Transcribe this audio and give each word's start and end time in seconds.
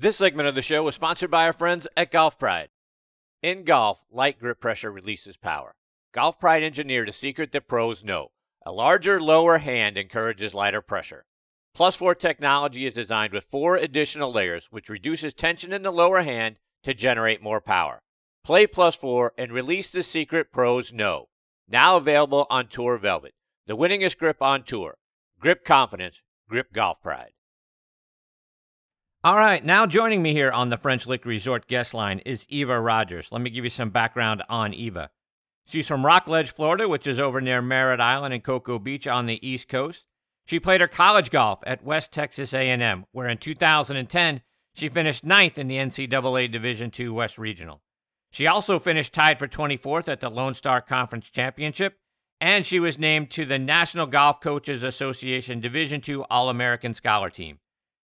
This 0.00 0.18
segment 0.18 0.46
of 0.46 0.54
the 0.54 0.62
show 0.62 0.84
was 0.84 0.94
sponsored 0.94 1.28
by 1.28 1.44
our 1.44 1.52
friends 1.52 1.88
at 1.96 2.12
Golf 2.12 2.38
Pride. 2.38 2.68
In 3.42 3.64
golf, 3.64 4.04
light 4.12 4.38
grip 4.38 4.60
pressure 4.60 4.92
releases 4.92 5.36
power. 5.36 5.74
Golf 6.12 6.38
Pride 6.38 6.62
engineered 6.62 7.08
a 7.08 7.12
secret 7.12 7.50
that 7.50 7.66
pros 7.66 8.04
know. 8.04 8.28
A 8.64 8.70
larger, 8.70 9.20
lower 9.20 9.58
hand 9.58 9.98
encourages 9.98 10.54
lighter 10.54 10.80
pressure. 10.80 11.24
Plus 11.74 11.96
4 11.96 12.14
technology 12.14 12.86
is 12.86 12.92
designed 12.92 13.32
with 13.32 13.42
four 13.42 13.76
additional 13.76 14.32
layers, 14.32 14.68
which 14.70 14.88
reduces 14.88 15.34
tension 15.34 15.72
in 15.72 15.82
the 15.82 15.90
lower 15.90 16.22
hand 16.22 16.60
to 16.84 16.94
generate 16.94 17.42
more 17.42 17.60
power. 17.60 17.98
Play 18.44 18.68
Plus 18.68 18.94
4 18.94 19.32
and 19.36 19.50
release 19.50 19.90
the 19.90 20.04
secret 20.04 20.52
pros 20.52 20.92
know. 20.92 21.26
Now 21.66 21.96
available 21.96 22.46
on 22.50 22.68
Tour 22.68 22.98
Velvet, 22.98 23.34
the 23.66 23.76
winningest 23.76 24.16
grip 24.16 24.40
on 24.42 24.62
tour. 24.62 24.96
Grip 25.40 25.64
confidence, 25.64 26.22
grip 26.48 26.72
golf 26.72 27.02
pride. 27.02 27.32
All 29.24 29.36
right, 29.36 29.64
now 29.64 29.84
joining 29.84 30.22
me 30.22 30.32
here 30.32 30.52
on 30.52 30.68
the 30.68 30.76
French 30.76 31.04
Lick 31.04 31.26
Resort 31.26 31.66
guest 31.66 31.92
line 31.92 32.20
is 32.20 32.46
Eva 32.48 32.80
Rogers. 32.80 33.32
Let 33.32 33.42
me 33.42 33.50
give 33.50 33.64
you 33.64 33.70
some 33.70 33.90
background 33.90 34.44
on 34.48 34.72
Eva. 34.72 35.10
She's 35.66 35.88
from 35.88 36.06
Rockledge, 36.06 36.52
Florida, 36.52 36.88
which 36.88 37.04
is 37.04 37.18
over 37.18 37.40
near 37.40 37.60
Merritt 37.60 37.98
Island 37.98 38.32
and 38.32 38.44
Cocoa 38.44 38.78
Beach 38.78 39.08
on 39.08 39.26
the 39.26 39.44
East 39.44 39.66
Coast. 39.66 40.04
She 40.46 40.60
played 40.60 40.80
her 40.80 40.86
college 40.86 41.30
golf 41.32 41.58
at 41.66 41.82
West 41.82 42.12
Texas 42.12 42.54
A&M, 42.54 43.06
where 43.10 43.26
in 43.26 43.38
2010 43.38 44.40
she 44.72 44.88
finished 44.88 45.24
ninth 45.24 45.58
in 45.58 45.66
the 45.66 45.78
NCAA 45.78 46.52
Division 46.52 46.92
II 46.96 47.08
West 47.08 47.38
Regional. 47.38 47.82
She 48.30 48.46
also 48.46 48.78
finished 48.78 49.12
tied 49.12 49.40
for 49.40 49.48
24th 49.48 50.06
at 50.06 50.20
the 50.20 50.30
Lone 50.30 50.54
Star 50.54 50.80
Conference 50.80 51.28
Championship, 51.28 51.98
and 52.40 52.64
she 52.64 52.78
was 52.78 53.00
named 53.00 53.32
to 53.32 53.44
the 53.44 53.58
National 53.58 54.06
Golf 54.06 54.40
Coaches 54.40 54.84
Association 54.84 55.58
Division 55.58 56.00
II 56.08 56.22
All 56.30 56.48
American 56.48 56.94
Scholar 56.94 57.30
Team. 57.30 57.58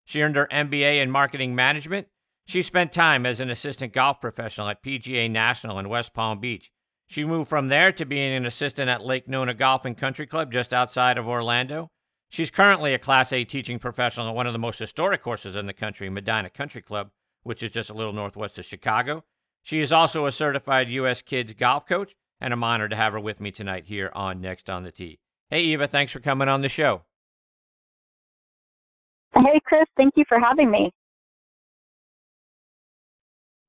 She 0.05 0.23
earned 0.23 0.37
her 0.37 0.49
MBA 0.53 1.03
in 1.03 1.11
marketing 1.11 1.55
management. 1.55 2.09
She 2.47 2.63
spent 2.63 2.93
time 2.93 3.25
as 3.25 3.41
an 3.41 3.51
assistant 3.51 3.93
golf 3.93 4.21
professional 4.21 4.69
at 4.69 4.83
PGA 4.83 5.31
National 5.31 5.79
in 5.79 5.89
West 5.89 6.13
Palm 6.13 6.41
Beach. 6.41 6.71
She 7.07 7.25
moved 7.25 7.49
from 7.49 7.69
there 7.69 7.93
to 7.93 8.05
being 8.05 8.35
an 8.35 8.47
assistant 8.47 8.89
at 8.89 9.05
Lake 9.05 9.29
Nona 9.29 9.55
Golf 9.55 9.85
and 9.85 9.97
Country 9.97 10.27
Club 10.27 10.53
just 10.53 10.73
outside 10.75 11.19
of 11.19 11.29
Orlando. 11.29 11.91
She's 12.29 12.51
currently 12.51 12.93
a 12.93 12.99
Class 12.99 13.33
A 13.33 13.45
teaching 13.45 13.79
professional 13.79 14.29
at 14.29 14.35
one 14.35 14.47
of 14.47 14.53
the 14.53 14.59
most 14.59 14.79
historic 14.79 15.23
courses 15.23 15.55
in 15.55 15.67
the 15.67 15.73
country, 15.73 16.09
Medinah 16.09 16.51
Country 16.51 16.83
Club, 16.83 17.11
which 17.43 17.63
is 17.63 17.71
just 17.71 17.91
a 17.91 17.95
little 17.95 18.13
northwest 18.13 18.59
of 18.59 18.65
Chicago. 18.65 19.25
She 19.63 19.81
is 19.81 19.93
also 19.93 20.27
a 20.27 20.33
certified 20.33 20.89
U.S. 20.89 21.23
Kids 21.23 21.55
golf 21.55 21.87
coach, 21.87 22.15
and 22.41 22.53
I'm 22.53 22.65
honored 22.65 22.91
to 22.91 22.97
have 22.97 23.13
her 23.13 23.21
with 23.21 23.41
me 23.41 23.51
tonight 23.51 23.85
here 23.87 24.11
on 24.15 24.41
Next 24.41 24.69
on 24.69 24.83
the 24.83 24.93
Tee. 24.93 25.21
Hey, 25.49 25.63
Eva, 25.63 25.87
thanks 25.87 26.13
for 26.13 26.21
coming 26.21 26.49
on 26.49 26.63
the 26.63 26.69
show. 26.69 27.05
Hey, 29.37 29.61
Chris, 29.65 29.85
thank 29.97 30.15
you 30.17 30.25
for 30.29 30.39
having 30.39 30.71
me. 30.71 30.93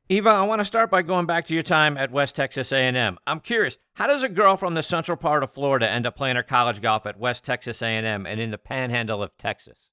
Eva, 0.07 0.29
I 0.29 0.43
want 0.43 0.61
to 0.61 0.65
start 0.65 0.91
by 0.91 1.01
going 1.01 1.25
back 1.25 1.47
to 1.47 1.55
your 1.55 1.63
time 1.63 1.97
at 1.97 2.11
West 2.11 2.35
Texas 2.35 2.71
A&M. 2.71 3.17
I'm 3.25 3.39
curious, 3.39 3.79
how 3.95 4.05
does 4.05 4.21
a 4.21 4.29
girl 4.29 4.55
from 4.55 4.75
the 4.75 4.83
central 4.83 5.17
part 5.17 5.41
of 5.41 5.51
Florida 5.51 5.89
end 5.89 6.05
up 6.05 6.15
playing 6.15 6.35
her 6.35 6.43
college 6.43 6.79
golf 6.79 7.07
at 7.07 7.17
West 7.17 7.43
Texas 7.43 7.81
A&M 7.81 8.27
and 8.27 8.39
in 8.39 8.51
the 8.51 8.59
panhandle 8.59 9.23
of 9.23 9.35
Texas? 9.37 9.89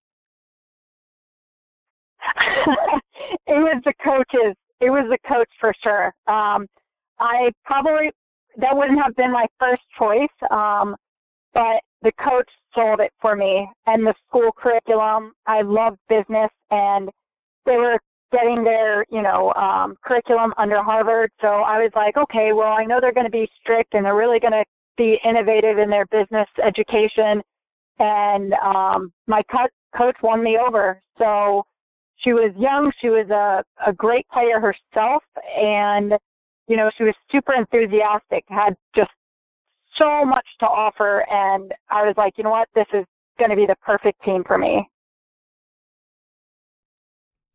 it 3.47 3.57
was 3.57 3.81
the 3.87 3.95
coaches. 4.05 4.55
It 4.81 4.91
was 4.91 5.09
the 5.09 5.19
coach 5.27 5.49
for 5.59 5.73
sure. 5.83 6.07
Um, 6.27 6.67
I 7.19 7.51
probably 7.65 8.11
that 8.59 8.77
wouldn't 8.77 9.03
have 9.03 9.17
been 9.17 9.33
my 9.33 9.47
first 9.59 9.83
choice, 9.99 10.29
um, 10.51 10.95
but 11.55 11.81
the 12.03 12.13
coach 12.23 12.51
sold 12.75 13.01
it 13.01 13.13
for 13.21 13.37
me 13.37 13.69
and 13.87 14.07
the 14.07 14.15
school 14.29 14.51
curriculum. 14.57 15.33
I 15.47 15.63
love 15.63 15.97
business 16.09 16.51
and 16.71 17.11
they 17.67 17.77
were 17.77 17.99
getting 18.33 18.65
their, 18.65 19.05
you 19.11 19.23
know, 19.23 19.53
um, 19.55 19.97
curriculum 20.05 20.55
under 20.57 20.83
Harvard. 20.83 21.31
So 21.41 21.49
I 21.49 21.79
was 21.79 21.91
like, 21.95 22.17
okay, 22.17 22.53
well, 22.53 22.73
I 22.73 22.85
know 22.85 22.99
they're 23.01 23.13
going 23.13 23.27
to 23.27 23.31
be 23.31 23.49
strict 23.61 23.95
and 23.95 24.05
they're 24.05 24.17
really 24.17 24.41
going 24.41 24.53
to 24.53 24.65
be 24.97 25.19
innovative 25.25 25.79
in 25.79 25.91
their 25.91 26.07
business 26.07 26.49
education. 26.65 27.43
And 27.99 28.55
um, 28.55 29.13
my 29.27 29.43
co- 29.51 29.69
coach 29.97 30.17
won 30.23 30.43
me 30.43 30.59
over. 30.59 31.01
So 31.19 31.65
she 32.17 32.33
was 32.33 32.53
young. 32.57 32.91
She 33.01 33.09
was 33.09 33.29
a, 33.31 33.63
a 33.87 33.93
great 33.93 34.27
player 34.29 34.61
herself. 34.61 35.23
And, 35.57 36.15
you 36.69 36.77
know, 36.77 36.91
she 36.97 37.05
was 37.05 37.15
super 37.31 37.55
enthusiastic, 37.55 38.45
had 38.49 38.75
just 38.97 39.11
so 39.99 40.25
much 40.25 40.47
to 40.61 40.67
offer. 40.67 41.25
And 41.31 41.73
I 41.91 42.05
was 42.05 42.15
like, 42.17 42.35
you 42.37 42.45
know 42.45 42.51
what? 42.51 42.69
This 42.75 42.87
is 42.93 43.05
going 43.39 43.51
to 43.51 43.57
be 43.57 43.67
the 43.67 43.77
perfect 43.83 44.23
team 44.25 44.45
for 44.47 44.59
me. 44.59 44.89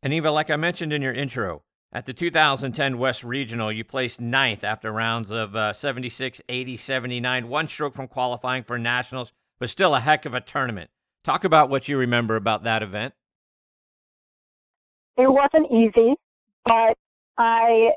And 0.02 0.12
Eva, 0.12 0.30
like 0.30 0.50
I 0.50 0.56
mentioned 0.56 0.92
in 0.92 1.02
your 1.02 1.12
intro, 1.12 1.62
at 1.92 2.06
the 2.06 2.12
2010 2.12 2.98
West 2.98 3.24
Regional, 3.24 3.72
you 3.72 3.82
placed 3.82 4.20
ninth 4.20 4.62
after 4.62 4.92
rounds 4.92 5.30
of 5.30 5.56
uh, 5.56 5.72
76, 5.72 6.40
80, 6.48 6.76
79, 6.76 7.48
one 7.48 7.66
stroke 7.66 7.94
from 7.94 8.06
qualifying 8.06 8.62
for 8.62 8.78
nationals, 8.78 9.32
but 9.58 9.70
still 9.70 9.94
a 9.94 10.00
heck 10.00 10.26
of 10.26 10.34
a 10.34 10.40
tournament. 10.40 10.90
Talk 11.24 11.44
about 11.44 11.70
what 11.70 11.88
you 11.88 11.98
remember 11.98 12.36
about 12.36 12.62
that 12.64 12.82
event. 12.82 13.14
It 15.16 15.28
wasn't 15.28 15.70
easy, 15.72 16.14
but 16.64 16.96
I 17.36 17.90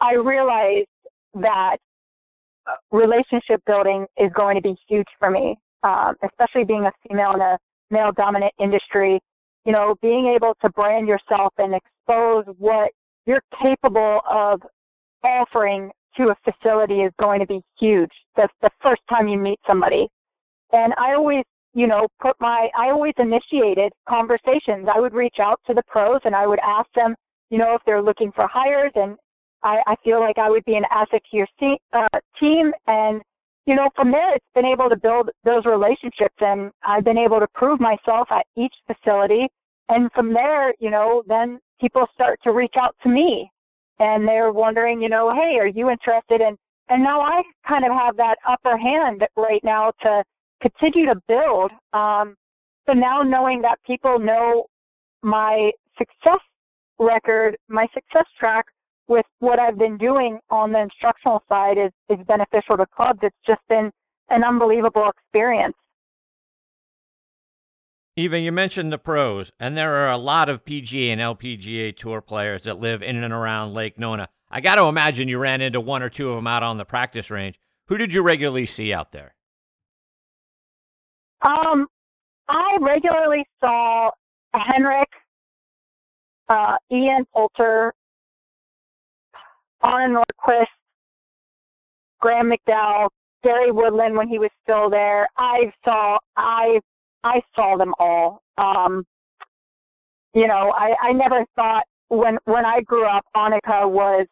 I 0.00 0.14
realized 0.14 0.88
that 1.34 1.76
relationship 2.90 3.62
building 3.66 4.06
is 4.18 4.30
going 4.34 4.56
to 4.56 4.62
be 4.62 4.76
huge 4.88 5.06
for 5.18 5.30
me, 5.30 5.56
um, 5.82 6.14
especially 6.22 6.64
being 6.64 6.84
a 6.86 6.92
female 7.06 7.34
in 7.34 7.40
a 7.40 7.58
male 7.90 8.12
dominant 8.12 8.52
industry. 8.60 9.20
You 9.64 9.72
know, 9.72 9.96
being 10.00 10.28
able 10.28 10.54
to 10.62 10.70
brand 10.70 11.08
yourself 11.08 11.52
and 11.58 11.74
expose 11.74 12.44
what 12.58 12.90
you're 13.26 13.42
capable 13.62 14.20
of 14.28 14.62
offering 15.22 15.90
to 16.16 16.30
a 16.30 16.52
facility 16.52 17.02
is 17.02 17.12
going 17.20 17.40
to 17.40 17.46
be 17.46 17.60
huge. 17.78 18.10
That's 18.36 18.52
the 18.62 18.70
first 18.82 19.02
time 19.08 19.28
you 19.28 19.38
meet 19.38 19.58
somebody. 19.66 20.08
And 20.72 20.92
I 20.98 21.14
always, 21.14 21.44
you 21.74 21.86
know, 21.86 22.08
put 22.20 22.36
my, 22.40 22.68
I 22.76 22.90
always 22.90 23.14
initiated 23.18 23.92
conversations. 24.08 24.88
I 24.92 25.00
would 25.00 25.14
reach 25.14 25.36
out 25.40 25.60
to 25.66 25.74
the 25.74 25.82
pros 25.86 26.20
and 26.24 26.34
I 26.34 26.46
would 26.46 26.58
ask 26.60 26.88
them, 26.94 27.14
you 27.50 27.58
know, 27.58 27.74
if 27.74 27.82
they're 27.86 28.02
looking 28.02 28.32
for 28.32 28.46
hires 28.46 28.92
and 28.94 29.16
I, 29.62 29.80
I 29.86 29.96
feel 30.04 30.20
like 30.20 30.38
I 30.38 30.50
would 30.50 30.64
be 30.64 30.76
an 30.76 30.84
asset 30.90 31.22
to 31.30 31.36
your 31.36 31.46
uh, 31.92 32.18
team. 32.38 32.72
And, 32.86 33.20
you 33.66 33.74
know, 33.74 33.88
from 33.94 34.10
there, 34.10 34.34
it's 34.34 34.44
been 34.54 34.64
able 34.64 34.88
to 34.88 34.96
build 34.96 35.30
those 35.44 35.64
relationships 35.64 36.36
and 36.40 36.70
I've 36.84 37.04
been 37.04 37.18
able 37.18 37.40
to 37.40 37.46
prove 37.54 37.80
myself 37.80 38.28
at 38.30 38.46
each 38.56 38.74
facility. 38.86 39.48
And 39.88 40.10
from 40.12 40.32
there, 40.32 40.74
you 40.78 40.90
know, 40.90 41.22
then 41.26 41.58
people 41.80 42.06
start 42.14 42.38
to 42.44 42.52
reach 42.52 42.74
out 42.80 42.94
to 43.02 43.08
me 43.08 43.50
and 43.98 44.26
they're 44.26 44.52
wondering, 44.52 45.00
you 45.00 45.08
know, 45.08 45.34
hey, 45.34 45.58
are 45.58 45.66
you 45.66 45.90
interested 45.90 46.40
in, 46.40 46.56
and 46.88 47.02
now 47.02 47.20
I 47.20 47.42
kind 47.66 47.84
of 47.84 47.92
have 47.92 48.16
that 48.16 48.36
upper 48.48 48.76
hand 48.76 49.24
right 49.36 49.62
now 49.64 49.92
to 50.02 50.22
continue 50.62 51.06
to 51.06 51.20
build. 51.26 51.70
Um, 51.92 52.36
so 52.86 52.92
now 52.92 53.22
knowing 53.22 53.60
that 53.62 53.78
people 53.86 54.18
know 54.18 54.66
my 55.22 55.70
success 55.98 56.40
record, 56.98 57.56
my 57.68 57.86
success 57.92 58.26
track 58.38 58.66
with 59.08 59.26
what 59.40 59.58
I've 59.58 59.78
been 59.78 59.96
doing 59.96 60.38
on 60.50 60.72
the 60.72 60.80
instructional 60.80 61.42
side 61.48 61.78
is, 61.78 61.90
is 62.10 62.24
beneficial 62.26 62.76
to 62.76 62.86
clubs. 62.86 63.20
It's 63.22 63.36
just 63.46 63.60
been 63.68 63.90
an 64.28 64.44
unbelievable 64.44 65.10
experience. 65.10 65.74
Eva, 68.16 68.38
you 68.38 68.50
mentioned 68.52 68.92
the 68.92 68.98
pros, 68.98 69.52
and 69.60 69.76
there 69.76 69.94
are 69.94 70.10
a 70.10 70.18
lot 70.18 70.48
of 70.48 70.64
PGA 70.64 71.10
and 71.10 71.20
LPGA 71.20 71.96
tour 71.96 72.20
players 72.20 72.62
that 72.62 72.80
live 72.80 73.00
in 73.00 73.22
and 73.22 73.32
around 73.32 73.74
Lake 73.74 73.98
Nona. 73.98 74.28
I 74.50 74.60
got 74.60 74.74
to 74.74 74.86
imagine 74.86 75.28
you 75.28 75.38
ran 75.38 75.60
into 75.60 75.80
one 75.80 76.02
or 76.02 76.08
two 76.08 76.30
of 76.30 76.36
them 76.36 76.46
out 76.46 76.62
on 76.62 76.78
the 76.78 76.84
practice 76.84 77.30
range. 77.30 77.60
Who 77.86 77.96
did 77.96 78.12
you 78.12 78.22
regularly 78.22 78.66
see 78.66 78.92
out 78.92 79.12
there? 79.12 79.34
Um, 81.42 81.86
I 82.48 82.76
regularly 82.80 83.44
saw 83.60 84.10
Henrik, 84.52 85.08
uh, 86.48 86.76
Ian 86.90 87.24
Poulter, 87.32 87.94
Anna 89.82 90.22
Nordqvist, 90.22 90.66
Graham 92.20 92.50
McDowell, 92.50 93.08
Gary 93.44 93.70
Woodland 93.70 94.16
when 94.16 94.28
he 94.28 94.38
was 94.38 94.50
still 94.62 94.90
there. 94.90 95.28
I 95.36 95.72
saw 95.84 96.18
I 96.36 96.80
I 97.24 97.40
saw 97.54 97.76
them 97.76 97.94
all. 97.98 98.42
Um, 98.58 99.04
you 100.34 100.46
know, 100.46 100.72
I, 100.76 100.94
I 101.02 101.12
never 101.12 101.44
thought 101.56 101.84
when 102.08 102.38
when 102.44 102.64
I 102.64 102.80
grew 102.80 103.06
up 103.06 103.24
Annika 103.36 103.88
was, 103.88 104.26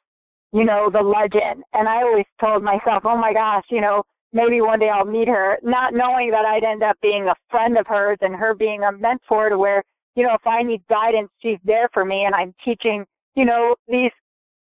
you 0.53 0.65
know, 0.65 0.91
the 0.91 1.01
legend. 1.01 1.65
And 1.73 1.89
I 1.89 2.03
always 2.03 2.27
told 2.41 2.63
myself, 2.63 3.03
Oh 3.05 3.17
my 3.17 3.33
gosh, 3.33 3.65
you 3.71 3.81
know, 3.81 4.03
maybe 4.33 4.61
one 4.61 4.79
day 4.79 4.89
I'll 4.89 5.05
meet 5.05 5.29
her, 5.29 5.59
not 5.63 5.95
knowing 5.95 6.31
that 6.31 6.45
I'd 6.45 6.65
end 6.65 6.83
up 6.83 6.97
being 7.01 7.29
a 7.29 7.35
friend 7.51 7.79
of 7.79 7.87
hers 7.87 8.19
and 8.21 8.35
her 8.35 8.55
being 8.55 8.83
a 8.85 8.93
mentor 8.93 9.49
to 9.49 9.59
where, 9.59 9.83
you 10.15 10.25
know, 10.25 10.35
if 10.35 10.47
I 10.47 10.63
need 10.63 10.83
guidance, 10.89 11.31
she's 11.41 11.59
there 11.65 11.89
for 11.93 12.05
me 12.05 12.25
and 12.25 12.35
I'm 12.35 12.55
teaching, 12.65 13.05
you 13.35 13.45
know, 13.45 13.77
these 13.89 14.11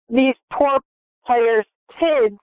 these 0.09 0.35
tour 0.57 0.79
players' 1.27 1.67
kids, 1.99 2.37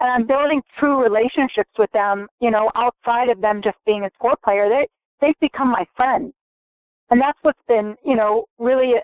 and 0.00 0.10
I'm 0.10 0.26
building 0.26 0.62
true 0.78 1.02
relationships 1.02 1.70
with 1.78 1.90
them. 1.92 2.28
You 2.40 2.50
know, 2.50 2.70
outside 2.74 3.28
of 3.28 3.40
them 3.40 3.60
just 3.62 3.78
being 3.86 4.04
a 4.04 4.10
tour 4.20 4.34
player, 4.44 4.68
they 4.68 4.86
they've 5.20 5.40
become 5.40 5.70
my 5.70 5.84
friends, 5.96 6.32
and 7.10 7.20
that's 7.20 7.38
what's 7.42 7.58
been 7.68 7.96
you 8.04 8.16
know 8.16 8.46
really 8.58 8.94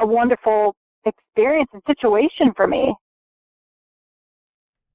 a 0.00 0.06
wonderful 0.06 0.74
experience 1.04 1.70
and 1.72 1.82
situation 1.86 2.52
for 2.56 2.66
me. 2.66 2.94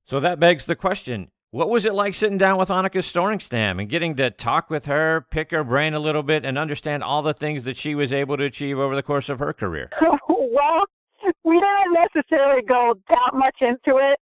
So 0.05 0.19
that 0.19 0.39
begs 0.39 0.65
the 0.65 0.75
question 0.75 1.29
what 1.51 1.69
was 1.69 1.85
it 1.85 1.93
like 1.93 2.15
sitting 2.15 2.37
down 2.37 2.57
with 2.57 2.69
Annika 2.69 3.01
Sorenstam 3.01 3.77
and 3.81 3.89
getting 3.89 4.15
to 4.15 4.31
talk 4.31 4.69
with 4.69 4.85
her, 4.85 5.25
pick 5.31 5.51
her 5.51 5.65
brain 5.65 5.93
a 5.93 5.99
little 5.99 6.23
bit, 6.23 6.45
and 6.45 6.57
understand 6.57 7.03
all 7.03 7.21
the 7.21 7.33
things 7.33 7.65
that 7.65 7.75
she 7.75 7.93
was 7.93 8.13
able 8.13 8.37
to 8.37 8.45
achieve 8.45 8.79
over 8.79 8.95
the 8.95 9.03
course 9.03 9.27
of 9.27 9.39
her 9.39 9.51
career? 9.51 9.89
well, 10.29 10.85
we 11.43 11.59
don't 11.59 11.93
necessarily 11.93 12.61
go 12.63 12.95
that 13.09 13.33
much 13.33 13.55
into 13.61 13.97
it. 13.97 14.19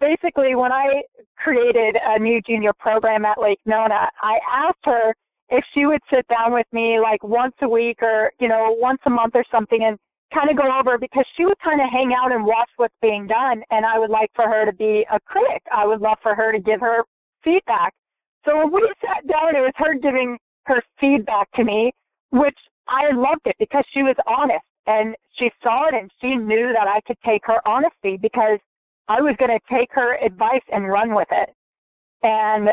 Basically, 0.00 0.54
when 0.54 0.72
I 0.72 1.02
created 1.36 1.96
a 2.02 2.18
new 2.18 2.40
junior 2.46 2.72
program 2.78 3.24
at 3.24 3.40
Lake 3.40 3.60
Nona, 3.66 4.08
I 4.22 4.38
asked 4.52 4.84
her 4.84 5.14
if 5.50 5.64
she 5.74 5.86
would 5.86 6.00
sit 6.12 6.26
down 6.28 6.52
with 6.52 6.66
me 6.72 7.00
like 7.00 7.22
once 7.24 7.54
a 7.62 7.68
week 7.68 8.02
or, 8.02 8.30
you 8.38 8.48
know, 8.48 8.76
once 8.78 9.00
a 9.06 9.10
month 9.10 9.34
or 9.34 9.44
something 9.50 9.82
and 9.82 9.98
kind 10.32 10.50
of 10.50 10.56
go 10.56 10.78
over 10.78 10.98
because 10.98 11.24
she 11.36 11.44
would 11.44 11.58
kind 11.64 11.80
of 11.80 11.88
hang 11.90 12.12
out 12.12 12.32
and 12.32 12.44
watch 12.44 12.68
what's 12.76 12.94
being 13.00 13.26
done 13.26 13.62
and 13.70 13.86
I 13.86 13.98
would 13.98 14.10
like 14.10 14.30
for 14.36 14.44
her 14.44 14.66
to 14.66 14.72
be 14.72 15.06
a 15.10 15.18
critic. 15.20 15.62
I 15.74 15.86
would 15.86 16.00
love 16.00 16.18
for 16.22 16.34
her 16.34 16.52
to 16.52 16.58
give 16.58 16.80
her 16.80 17.02
feedback. 17.42 17.94
So 18.44 18.58
when 18.58 18.72
we 18.72 18.92
sat 19.00 19.26
down, 19.26 19.56
it 19.56 19.60
was 19.60 19.72
her 19.76 19.94
giving 19.94 20.36
her 20.66 20.82
feedback 21.00 21.50
to 21.52 21.64
me, 21.64 21.92
which 22.30 22.58
I 22.86 23.10
loved 23.14 23.46
it 23.46 23.56
because 23.58 23.84
she 23.92 24.02
was 24.02 24.16
honest 24.26 24.64
and 24.88 25.14
she 25.38 25.50
saw 25.62 25.86
it 25.86 25.94
and 25.94 26.10
she 26.20 26.34
knew 26.34 26.72
that 26.72 26.88
I 26.88 27.00
could 27.06 27.18
take 27.24 27.42
her 27.44 27.60
honesty 27.68 28.16
because 28.16 28.58
I 29.06 29.20
was 29.20 29.36
going 29.38 29.50
to 29.50 29.74
take 29.74 29.90
her 29.92 30.16
advice 30.24 30.62
and 30.72 30.88
run 30.88 31.14
with 31.14 31.28
it. 31.30 31.50
And 32.22 32.70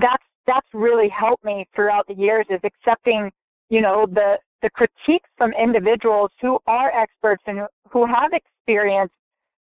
that's 0.00 0.22
that's 0.46 0.66
really 0.72 1.08
helped 1.08 1.44
me 1.44 1.66
throughout 1.74 2.06
the 2.08 2.14
years 2.14 2.46
is 2.50 2.60
accepting, 2.64 3.30
you 3.68 3.80
know, 3.80 4.06
the 4.06 4.38
the 4.62 4.70
critiques 4.70 5.28
from 5.36 5.52
individuals 5.60 6.30
who 6.40 6.58
are 6.66 6.92
experts 6.92 7.42
and 7.46 7.60
who 7.90 8.06
have 8.06 8.32
experienced, 8.32 9.14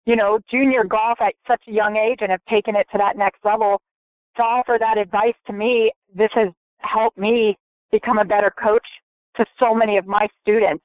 you 0.05 0.17
know, 0.17 0.39
junior 0.51 0.83
golf 0.83 1.19
at 1.21 1.33
such 1.47 1.61
a 1.69 1.71
young 1.71 1.95
age 1.95 2.19
and 2.21 2.31
have 2.31 2.43
taken 2.49 2.75
it 2.75 2.85
to 2.91 2.97
that 2.97 3.17
next 3.17 3.43
level. 3.45 3.81
To 4.35 4.43
offer 4.43 4.77
that 4.79 4.97
advice 4.97 5.35
to 5.47 5.53
me, 5.53 5.91
this 6.13 6.29
has 6.33 6.49
helped 6.79 7.17
me 7.17 7.57
become 7.91 8.19
a 8.19 8.25
better 8.25 8.51
coach 8.61 8.85
to 9.37 9.45
so 9.57 9.73
many 9.73 9.97
of 9.97 10.05
my 10.05 10.27
students. 10.41 10.83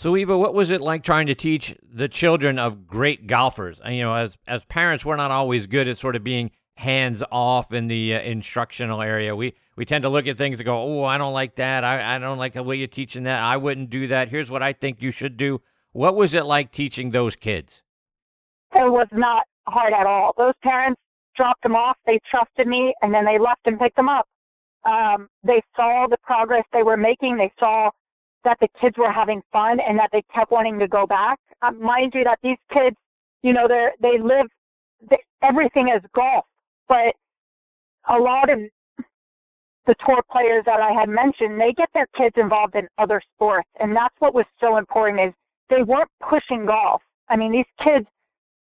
So 0.00 0.16
Eva, 0.16 0.38
what 0.38 0.54
was 0.54 0.70
it 0.70 0.80
like 0.80 1.02
trying 1.02 1.26
to 1.26 1.34
teach 1.34 1.76
the 1.82 2.08
children 2.08 2.58
of 2.58 2.86
great 2.86 3.26
golfers? 3.26 3.82
And, 3.84 3.94
you 3.94 4.02
know, 4.02 4.14
as 4.14 4.38
as 4.46 4.64
parents, 4.64 5.04
we're 5.04 5.16
not 5.16 5.30
always 5.30 5.66
good 5.66 5.86
at 5.86 5.98
sort 5.98 6.16
of 6.16 6.24
being 6.24 6.52
hands 6.76 7.22
off 7.30 7.70
in 7.70 7.86
the 7.86 8.14
uh, 8.14 8.20
instructional 8.22 9.02
area. 9.02 9.36
We 9.36 9.52
we 9.76 9.84
tend 9.84 10.00
to 10.04 10.08
look 10.08 10.26
at 10.26 10.38
things 10.38 10.58
and 10.58 10.64
go, 10.64 10.80
"Oh, 10.80 11.04
I 11.04 11.18
don't 11.18 11.34
like 11.34 11.56
that. 11.56 11.84
I 11.84 12.16
I 12.16 12.18
don't 12.18 12.38
like 12.38 12.54
the 12.54 12.62
way 12.62 12.76
you're 12.76 12.86
teaching 12.86 13.24
that. 13.24 13.42
I 13.42 13.58
wouldn't 13.58 13.90
do 13.90 14.06
that. 14.06 14.30
Here's 14.30 14.50
what 14.50 14.62
I 14.62 14.72
think 14.72 15.02
you 15.02 15.10
should 15.10 15.36
do." 15.36 15.60
What 15.92 16.16
was 16.16 16.32
it 16.32 16.46
like 16.46 16.72
teaching 16.72 17.10
those 17.10 17.36
kids? 17.36 17.82
It 18.74 18.90
was 18.90 19.08
not 19.12 19.42
hard 19.68 19.92
at 19.92 20.06
all. 20.06 20.32
Those 20.38 20.54
parents 20.62 20.98
dropped 21.36 21.62
them 21.62 21.76
off. 21.76 21.98
They 22.06 22.20
trusted 22.30 22.66
me, 22.66 22.94
and 23.02 23.12
then 23.12 23.26
they 23.26 23.38
left 23.38 23.66
and 23.66 23.78
picked 23.78 23.96
them 23.96 24.08
up. 24.08 24.26
Um, 24.86 25.28
they 25.44 25.60
saw 25.76 26.06
the 26.08 26.16
progress 26.22 26.64
they 26.72 26.84
were 26.84 26.96
making. 26.96 27.36
They 27.36 27.52
saw 27.58 27.90
that 28.44 28.58
the 28.60 28.68
kids 28.80 28.96
were 28.98 29.12
having 29.12 29.42
fun 29.52 29.78
and 29.80 29.98
that 29.98 30.10
they 30.12 30.22
kept 30.34 30.50
wanting 30.50 30.78
to 30.78 30.88
go 30.88 31.06
back. 31.06 31.38
Um, 31.62 31.80
mind 31.82 32.12
you, 32.14 32.24
that 32.24 32.38
these 32.42 32.58
kids, 32.72 32.96
you 33.42 33.52
know, 33.52 33.66
they're, 33.68 33.92
they 34.00 34.18
live 34.18 34.46
they, 35.08 35.18
everything 35.42 35.88
is 35.88 36.02
golf, 36.14 36.44
but 36.88 37.14
a 38.08 38.18
lot 38.18 38.50
of 38.50 38.58
the 39.86 39.94
tour 40.04 40.22
players 40.30 40.64
that 40.66 40.80
I 40.80 40.92
had 40.92 41.08
mentioned, 41.08 41.60
they 41.60 41.72
get 41.72 41.88
their 41.94 42.06
kids 42.16 42.34
involved 42.36 42.74
in 42.74 42.86
other 42.98 43.20
sports, 43.34 43.68
and 43.78 43.96
that's 43.96 44.14
what 44.18 44.34
was 44.34 44.44
so 44.60 44.76
important. 44.76 45.20
Is 45.20 45.34
they 45.68 45.82
weren't 45.82 46.10
pushing 46.28 46.66
golf. 46.66 47.02
I 47.28 47.36
mean, 47.36 47.52
these 47.52 47.64
kids 47.82 48.06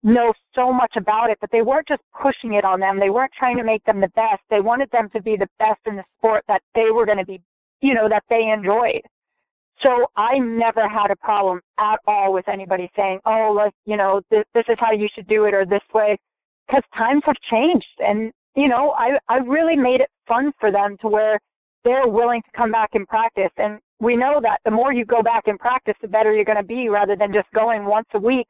know 0.02 0.32
so 0.54 0.72
much 0.72 0.92
about 0.96 1.30
it, 1.30 1.38
but 1.40 1.50
they 1.50 1.62
weren't 1.62 1.88
just 1.88 2.02
pushing 2.20 2.54
it 2.54 2.64
on 2.64 2.80
them. 2.80 3.00
They 3.00 3.10
weren't 3.10 3.32
trying 3.36 3.56
to 3.56 3.64
make 3.64 3.82
them 3.84 4.00
the 4.00 4.08
best. 4.08 4.42
They 4.50 4.60
wanted 4.60 4.90
them 4.90 5.08
to 5.14 5.22
be 5.22 5.36
the 5.36 5.48
best 5.58 5.80
in 5.86 5.96
the 5.96 6.04
sport 6.18 6.44
that 6.48 6.62
they 6.74 6.90
were 6.92 7.06
going 7.06 7.18
to 7.18 7.24
be, 7.24 7.40
you 7.80 7.94
know, 7.94 8.08
that 8.08 8.24
they 8.28 8.50
enjoyed. 8.50 9.02
So 9.82 10.06
I 10.16 10.38
never 10.38 10.88
had 10.88 11.10
a 11.10 11.16
problem 11.16 11.60
at 11.78 11.98
all 12.06 12.32
with 12.32 12.48
anybody 12.48 12.90
saying, 12.96 13.20
"Oh, 13.26 13.52
like 13.54 13.74
you 13.84 13.96
know, 13.96 14.22
this, 14.30 14.44
this 14.54 14.64
is 14.68 14.76
how 14.78 14.92
you 14.92 15.08
should 15.14 15.26
do 15.28 15.44
it," 15.44 15.54
or 15.54 15.66
"This 15.66 15.82
way," 15.92 16.16
because 16.66 16.82
times 16.96 17.22
have 17.26 17.36
changed, 17.50 17.86
and 17.98 18.32
you 18.54 18.68
know, 18.68 18.92
I 18.92 19.18
I 19.28 19.38
really 19.38 19.76
made 19.76 20.00
it 20.00 20.10
fun 20.26 20.52
for 20.58 20.70
them 20.72 20.96
to 21.02 21.08
where 21.08 21.38
they're 21.84 22.08
willing 22.08 22.42
to 22.42 22.50
come 22.56 22.72
back 22.72 22.90
and 22.94 23.06
practice. 23.06 23.52
And 23.58 23.78
we 24.00 24.16
know 24.16 24.40
that 24.42 24.60
the 24.64 24.70
more 24.70 24.92
you 24.92 25.04
go 25.04 25.22
back 25.22 25.46
and 25.46 25.58
practice, 25.58 25.94
the 26.00 26.08
better 26.08 26.34
you're 26.34 26.44
going 26.44 26.56
to 26.56 26.64
be, 26.64 26.88
rather 26.88 27.14
than 27.14 27.32
just 27.32 27.50
going 27.54 27.84
once 27.84 28.08
a 28.14 28.18
week 28.18 28.48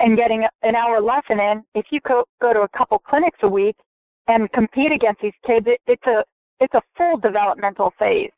and 0.00 0.16
getting 0.16 0.46
an 0.62 0.74
hour 0.74 1.00
lesson 1.00 1.40
in. 1.40 1.62
If 1.74 1.86
you 1.90 2.00
go 2.06 2.24
go 2.40 2.52
to 2.52 2.60
a 2.60 2.68
couple 2.76 2.98
clinics 2.98 3.38
a 3.42 3.48
week 3.48 3.76
and 4.26 4.50
compete 4.52 4.92
against 4.92 5.20
these 5.22 5.32
kids, 5.46 5.66
it, 5.68 5.80
it's 5.86 6.06
a 6.06 6.24
it's 6.60 6.74
a 6.74 6.82
full 6.96 7.16
developmental 7.16 7.92
phase. 7.98 8.30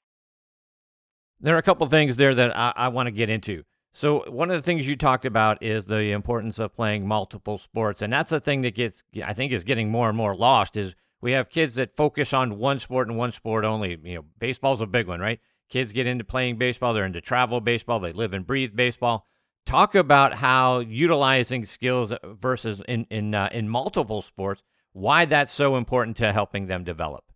There 1.40 1.54
are 1.54 1.58
a 1.58 1.62
couple 1.62 1.86
things 1.86 2.16
there 2.16 2.34
that 2.34 2.56
I, 2.56 2.72
I 2.76 2.88
want 2.88 3.06
to 3.06 3.12
get 3.12 3.30
into. 3.30 3.64
So 3.92 4.30
one 4.30 4.50
of 4.50 4.56
the 4.56 4.62
things 4.62 4.86
you 4.86 4.96
talked 4.96 5.24
about 5.24 5.62
is 5.62 5.86
the 5.86 6.12
importance 6.12 6.58
of 6.58 6.74
playing 6.74 7.08
multiple 7.08 7.58
sports, 7.58 8.02
and 8.02 8.12
that's 8.12 8.30
a 8.30 8.38
thing 8.38 8.60
that 8.62 8.74
gets 8.74 9.02
I 9.24 9.32
think 9.32 9.52
is 9.52 9.64
getting 9.64 9.90
more 9.90 10.08
and 10.08 10.16
more 10.16 10.36
lost. 10.36 10.76
Is 10.76 10.94
we 11.20 11.32
have 11.32 11.50
kids 11.50 11.74
that 11.74 11.96
focus 11.96 12.32
on 12.32 12.58
one 12.58 12.78
sport 12.78 13.08
and 13.08 13.16
one 13.16 13.32
sport 13.32 13.64
only. 13.64 13.98
You 14.04 14.16
know, 14.16 14.24
baseball's 14.38 14.80
a 14.80 14.86
big 14.86 15.08
one, 15.08 15.20
right? 15.20 15.40
Kids 15.68 15.92
get 15.92 16.06
into 16.06 16.24
playing 16.24 16.58
baseball, 16.58 16.94
they're 16.94 17.04
into 17.04 17.20
travel 17.20 17.60
baseball, 17.60 18.00
they 18.00 18.12
live 18.12 18.32
and 18.32 18.46
breathe 18.46 18.76
baseball. 18.76 19.26
Talk 19.66 19.94
about 19.94 20.34
how 20.34 20.80
utilizing 20.80 21.64
skills 21.64 22.12
versus 22.22 22.82
in 22.86 23.06
in 23.10 23.34
uh, 23.34 23.48
in 23.50 23.68
multiple 23.68 24.22
sports, 24.22 24.62
why 24.92 25.24
that's 25.24 25.52
so 25.52 25.76
important 25.76 26.16
to 26.18 26.32
helping 26.32 26.66
them 26.66 26.84
develop 26.84 27.29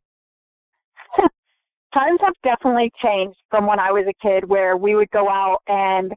times 1.94 2.18
have 2.20 2.34
definitely 2.42 2.90
changed 3.02 3.38
from 3.48 3.66
when 3.66 3.78
I 3.78 3.92
was 3.92 4.04
a 4.08 4.26
kid 4.26 4.46
where 4.48 4.76
we 4.76 4.94
would 4.94 5.10
go 5.10 5.28
out 5.28 5.58
and 5.68 6.12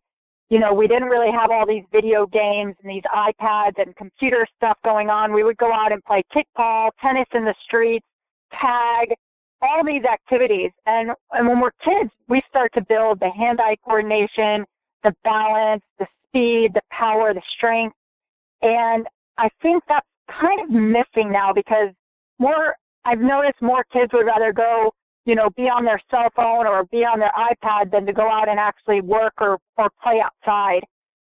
you 0.49 0.59
know, 0.59 0.73
we 0.73 0.87
didn't 0.87 1.09
really 1.09 1.31
have 1.31 1.51
all 1.51 1.65
these 1.67 1.83
video 1.91 2.25
games 2.25 2.73
and 2.81 2.89
these 2.89 3.03
iPads 3.13 3.73
and 3.77 3.93
computer 3.97 4.47
stuff 4.55 4.77
going 4.83 5.09
on. 5.09 5.33
We 5.33 5.43
would 5.43 5.57
go 5.57 5.73
out 5.73 5.91
and 5.91 6.01
play 6.05 6.23
kickball, 6.33 6.91
tennis 7.01 7.27
in 7.33 7.43
the 7.43 7.53
streets, 7.65 8.05
tag, 8.53 9.13
all 9.61 9.83
these 9.85 10.03
activities. 10.05 10.71
And, 10.85 11.11
and 11.33 11.47
when 11.47 11.59
we're 11.59 11.71
kids, 11.83 12.11
we 12.29 12.41
start 12.47 12.71
to 12.75 12.81
build 12.81 13.19
the 13.19 13.29
hand-eye 13.29 13.75
coordination, 13.83 14.65
the 15.03 15.13
balance, 15.25 15.83
the 15.99 16.07
speed, 16.27 16.71
the 16.73 16.81
power, 16.91 17.33
the 17.33 17.41
strength. 17.57 17.95
And 18.61 19.05
I 19.37 19.49
think 19.61 19.83
that's 19.89 20.07
kind 20.39 20.61
of 20.61 20.69
missing 20.69 21.29
now 21.29 21.51
because 21.51 21.89
more, 22.39 22.75
I've 23.03 23.19
noticed 23.19 23.61
more 23.61 23.83
kids 23.91 24.13
would 24.13 24.25
rather 24.25 24.53
go 24.53 24.91
you 25.27 25.35
know, 25.35 25.49
be 25.57 25.63
on 25.63 25.83
their 25.83 26.01
cell 26.09 26.29
phone 26.33 26.65
or 26.65 26.85
be 26.85 26.99
on 26.99 27.19
their 27.19 27.33
iPad 27.37 27.91
than 27.91 28.05
to 28.05 28.13
go 28.13 28.31
out 28.31 28.47
and 28.47 28.57
actually 28.57 29.01
work 29.01 29.33
or, 29.39 29.59
or 29.77 29.89
play 30.01 30.23
outside. 30.23 30.79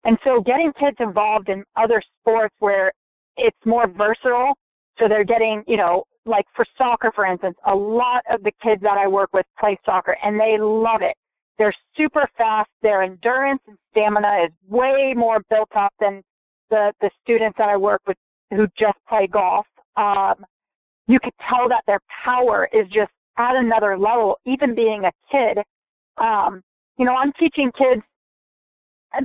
And 0.05 0.19
so 0.25 0.41
getting 0.41 0.73
kids 0.79 0.97
involved 0.99 1.49
in 1.49 1.63
other 1.77 2.03
sports 2.21 2.55
where 2.59 2.93
it's 3.37 3.57
more 3.65 3.87
versatile. 3.87 4.55
So 4.99 5.07
they're 5.09 5.25
getting, 5.25 5.63
you 5.69 5.77
know, 5.77 6.03
like 6.27 6.45
for 6.57 6.67
soccer, 6.77 7.13
for 7.15 7.25
instance, 7.25 7.57
a 7.65 7.75
lot 7.75 8.25
of 8.29 8.43
the 8.43 8.51
kids 8.61 8.83
that 8.83 8.99
I 8.99 9.07
work 9.07 9.31
with 9.33 9.47
play 9.59 9.79
soccer 9.87 10.17
and 10.25 10.39
they 10.39 10.59
love 10.59 11.03
it. 11.03 11.15
They're 11.59 11.75
super 11.97 12.29
fast. 12.37 12.71
Their 12.83 13.05
endurance 13.05 13.63
and 13.69 13.79
stamina 13.93 14.47
is 14.47 14.53
way 14.69 15.15
more 15.17 15.43
built 15.49 15.71
up 15.77 15.93
than 16.01 16.23
the, 16.71 16.93
the 17.01 17.11
students 17.23 17.57
that 17.59 17.69
I 17.69 17.77
work 17.77 18.03
with 18.09 18.17
who 18.51 18.67
just 18.77 18.99
play 19.09 19.29
golf. 19.29 19.67
Um, 19.97 20.45
you 21.07 21.21
could 21.21 21.35
tell 21.49 21.69
that 21.69 21.83
their 21.87 22.01
power 22.25 22.69
is 22.73 22.89
just 22.89 23.13
at 23.39 23.57
another 23.57 23.99
level, 23.99 24.39
even 24.45 24.75
being 24.75 25.05
a 25.05 25.13
kid. 25.31 25.59
Um, 26.19 26.63
you 26.99 27.05
know, 27.05 27.15
I'm 27.15 27.33
teaching 27.39 27.71
kids 27.77 28.03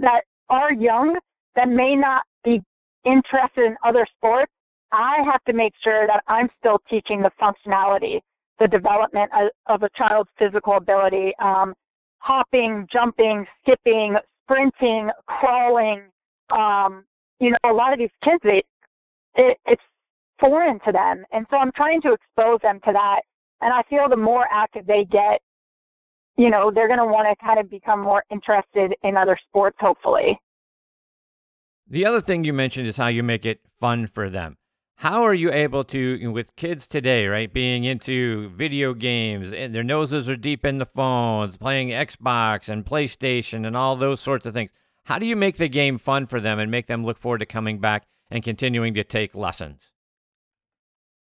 that 0.02 0.22
are 0.50 0.74
young 0.74 1.18
that 1.56 1.70
may 1.70 1.96
not 1.96 2.24
be 2.44 2.62
interested 3.06 3.66
in 3.66 3.76
other 3.86 4.06
sports. 4.18 4.52
I 4.92 5.18
have 5.30 5.44
to 5.46 5.54
make 5.54 5.74
sure 5.84 6.08
that 6.08 6.24
I'm 6.28 6.50
still 6.60 6.80
teaching 6.90 7.22
the 7.22 7.32
functionality, 7.42 8.22
the 8.60 8.68
development 8.68 9.32
of, 9.38 9.50
of 9.68 9.84
a 9.84 9.90
child's 9.98 10.30
physical 10.40 10.78
ability, 10.78 11.34
um, 11.42 11.74
hopping, 12.20 12.88
jumping, 12.92 13.46
skipping, 13.62 14.16
sprinting, 14.44 15.10
crawling. 15.26 16.04
Um, 16.50 17.04
you 17.40 17.52
know, 17.52 17.58
a 17.66 17.74
lot 17.74 17.92
of 17.92 18.00
these 18.00 18.10
kids, 18.24 18.40
they, 18.44 18.64
it, 19.36 19.58
it's 19.66 19.82
foreign 20.40 20.80
to 20.86 20.92
them. 20.92 21.26
And 21.32 21.46
so 21.50 21.58
I'm 21.58 21.72
trying 21.76 22.02
to 22.04 22.14
expose 22.14 22.60
them 22.62 22.80
to 22.86 22.94
that 22.94 23.22
and 23.62 23.74
I 23.74 23.84
feel 23.90 24.08
the 24.10 24.16
more 24.18 24.46
active 24.52 24.86
they 24.86 25.06
get, 25.06 25.42
you 26.38 26.50
know, 26.50 26.72
they're 26.74 26.88
going 26.88 27.00
to 27.00 27.06
want 27.06 27.28
to 27.28 27.46
kind 27.46 27.60
of 27.60 27.70
become 27.70 28.02
more 28.02 28.24
interested 28.30 28.94
in 29.04 29.18
other 29.18 29.38
sports, 29.50 29.78
hopefully. 29.80 30.40
The 31.88 32.06
other 32.06 32.22
thing 32.22 32.44
you 32.44 32.54
mentioned 32.54 32.88
is 32.88 32.98
how 32.98 33.08
you 33.08 33.24
make 33.24 33.46
it 33.46 33.62
fun 33.80 34.08
for 34.08 34.30
them. 34.30 34.58
How 34.98 35.24
are 35.24 35.34
you 35.34 35.52
able 35.52 35.84
to, 35.86 36.32
with 36.32 36.56
kids 36.56 36.88
today, 36.88 37.28
right, 37.28 37.52
being 37.52 37.84
into 37.84 38.50
video 38.50 38.96
games 38.96 39.54
and 39.54 39.74
their 39.74 39.84
noses 39.84 40.28
are 40.28 40.36
deep 40.36 40.66
in 40.66 40.78
the 40.78 40.88
phones, 40.88 41.56
playing 41.56 41.90
Xbox 41.90 42.68
and 42.68 42.84
PlayStation 42.84 43.66
and 43.66 43.78
all 43.78 43.96
those 43.96 44.20
sorts 44.20 44.46
of 44.48 44.54
things? 44.54 44.72
How 45.06 45.20
do 45.20 45.26
you 45.26 45.36
make 45.36 45.58
the 45.58 45.70
game 45.70 45.98
fun 45.98 46.26
for 46.26 46.42
them 46.42 46.60
and 46.60 46.70
make 46.70 46.88
them 46.88 47.06
look 47.06 47.20
forward 47.20 47.38
to 47.38 47.46
coming 47.46 47.80
back 47.80 48.06
and 48.30 48.44
continuing 48.44 48.94
to 48.96 49.04
take 49.04 49.36
lessons? 49.36 49.92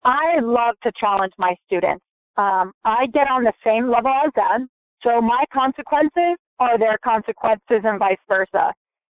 I 0.04 0.38
love 0.40 0.76
to 0.84 0.92
challenge 0.98 1.32
my 1.36 1.54
students. 1.66 2.04
Um, 2.36 2.72
I 2.84 3.06
get 3.12 3.30
on 3.30 3.44
the 3.44 3.52
same 3.64 3.88
level 3.88 4.12
as 4.24 4.32
them, 4.34 4.68
so 5.02 5.20
my 5.20 5.44
consequences 5.52 6.36
are 6.58 6.78
their 6.78 6.98
consequences 7.04 7.82
and 7.84 7.98
vice 7.98 8.18
versa. 8.28 8.72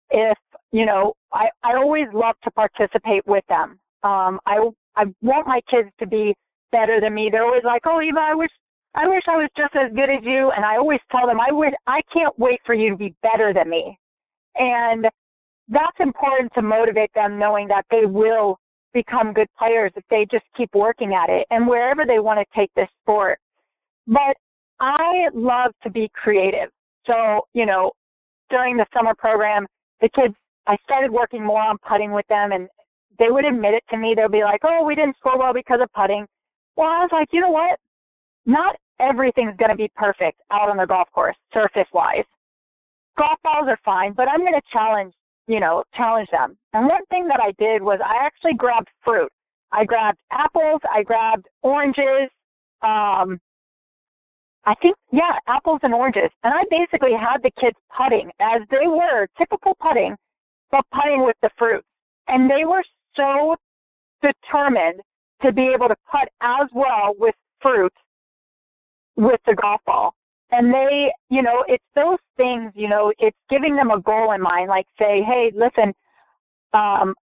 If, 0.10 0.38
you 0.72 0.86
know, 0.86 1.14
I, 1.34 1.50
I 1.64 1.76
always 1.76 2.08
love 2.14 2.36
to 2.44 2.52
participate 2.52 3.26
with 3.26 3.44
them. 3.48 3.80
Um, 4.04 4.40
I, 4.46 4.70
I 4.96 5.06
want 5.22 5.48
my 5.48 5.62
kids 5.70 5.90
to 6.00 6.08
be 6.08 6.34
better 6.72 7.00
than 7.00 7.14
me. 7.14 7.30
They're 7.32 7.46
always 7.46 7.64
like, 7.64 7.84
oh, 7.86 8.02
Eva, 8.02 8.20
I 8.20 8.36
wish, 8.36 8.50
I 8.96 9.08
wish 9.08 9.24
I 9.28 9.38
was 9.38 9.50
just 9.56 9.76
as 9.76 9.92
good 9.94 10.10
as 10.10 10.24
you. 10.24 10.52
And 10.56 10.66
I 10.66 10.78
always 10.78 11.00
tell 11.12 11.28
them, 11.28 11.40
I 11.40 11.52
wish, 11.52 11.74
I 11.88 12.02
can't 12.14 12.38
wait 12.40 12.60
for 12.66 12.74
you 12.74 12.92
to 12.92 12.98
be 12.98 13.14
better 13.22 13.54
than 13.54 13.70
me. 13.70 13.98
And 14.56 15.08
that's 15.70 15.98
important 16.00 16.52
to 16.56 16.62
motivate 16.62 17.12
them 17.14 17.40
knowing 17.40 17.68
that 17.70 17.86
they 17.90 18.06
will 18.06 18.60
become 18.94 19.34
good 19.34 19.48
players 19.58 19.92
if 19.96 20.04
they 20.10 20.26
just 20.32 20.46
keep 20.56 20.70
working 20.74 21.14
at 21.14 21.30
it 21.30 21.46
and 21.52 21.68
wherever 21.68 22.06
they 22.06 22.20
want 22.20 22.40
to 22.40 22.60
take 22.60 22.72
this 22.76 22.90
sport. 23.02 23.40
But 24.08 24.36
I 24.80 25.28
love 25.34 25.72
to 25.84 25.90
be 25.90 26.10
creative. 26.14 26.70
So, 27.06 27.42
you 27.54 27.66
know, 27.66 27.92
during 28.50 28.78
the 28.78 28.86
summer 28.94 29.14
program, 29.18 29.66
the 30.02 30.10
kids, 30.10 30.36
I 30.68 30.76
started 30.84 31.12
working 31.12 31.44
more 31.44 31.62
on 31.62 31.78
putting 31.88 32.12
with 32.12 32.28
them 32.28 32.52
and 32.52 32.68
they 33.20 33.30
would 33.30 33.46
admit 33.46 33.74
it 33.74 33.84
to 33.90 33.98
me. 33.98 34.14
They'll 34.16 34.30
be 34.30 34.44
like, 34.44 34.62
oh, 34.64 34.84
we 34.84 34.96
didn't 34.96 35.18
score 35.18 35.38
well 35.38 35.54
because 35.54 35.80
of 35.82 35.92
putting. 35.94 36.26
Well, 36.76 36.88
I 36.88 37.02
was 37.02 37.10
like, 37.12 37.28
you 37.32 37.42
know 37.42 37.52
what? 37.52 37.80
Not 38.46 38.76
everything's 39.00 39.56
going 39.58 39.70
to 39.70 39.76
be 39.76 39.92
perfect 39.96 40.42
out 40.52 40.70
on 40.70 40.78
the 40.78 40.86
golf 40.86 41.10
course, 41.14 41.36
surface 41.54 41.88
wise. 41.94 42.26
Golf 43.18 43.40
balls 43.44 43.68
are 43.68 43.80
fine, 43.84 44.14
but 44.14 44.28
I'm 44.28 44.40
going 44.40 44.54
to 44.54 44.62
challenge 44.72 45.14
you 45.48 45.60
know, 45.60 45.84
challenge 45.96 46.30
them. 46.32 46.58
And 46.74 46.88
one 46.88 47.06
thing 47.10 47.28
that 47.28 47.40
I 47.42 47.52
did 47.58 47.82
was 47.82 48.00
I 48.04 48.26
actually 48.26 48.54
grabbed 48.54 48.90
fruit. 49.04 49.32
I 49.72 49.86
grabbed 49.86 50.20
apples, 50.32 50.82
I 50.94 51.04
grabbed 51.04 51.48
oranges, 51.62 52.30
um, 52.82 53.40
I 54.66 54.76
think, 54.82 54.96
yeah, 55.12 55.40
apples 55.48 55.80
and 55.84 55.94
oranges. 55.94 56.30
And 56.44 56.54
I 56.54 56.64
basically 56.70 57.14
had 57.14 57.42
the 57.42 57.52
kids 57.60 57.78
putting 57.96 58.30
as 58.40 58.62
they 58.70 58.88
were, 58.88 59.28
typical 59.38 59.76
putting, 59.80 60.16
but 60.72 60.86
putting 60.94 61.26
with 61.26 61.38
the 61.42 61.50
fruit. 61.58 61.84
And 62.28 62.50
they 62.50 62.66
were 62.66 62.84
so 63.16 63.56
determined 64.22 65.02
to 65.42 65.52
be 65.52 65.70
able 65.74 65.88
to 65.88 65.96
putt 66.12 66.30
as 66.42 66.68
well 66.74 67.16
with 67.18 67.36
fruit 67.62 67.94
with 69.16 69.40
the 69.46 69.56
golf 69.56 69.82
ball 69.86 70.14
and 70.52 70.74
they, 70.74 71.12
you 71.30 71.42
know, 71.42 71.64
it's 71.68 71.84
those 71.96 72.20
things, 72.36 72.72
you 72.76 72.90
know, 72.90 73.14
it's 73.20 73.38
giving 73.50 73.76
them 73.76 73.92
a 73.92 74.02
goal 74.02 74.34
in 74.34 74.42
mind, 74.42 74.70
like 74.70 74.86
say, 75.00 75.22
hey, 75.22 75.52
listen, 75.56 75.94
um, 76.74 77.16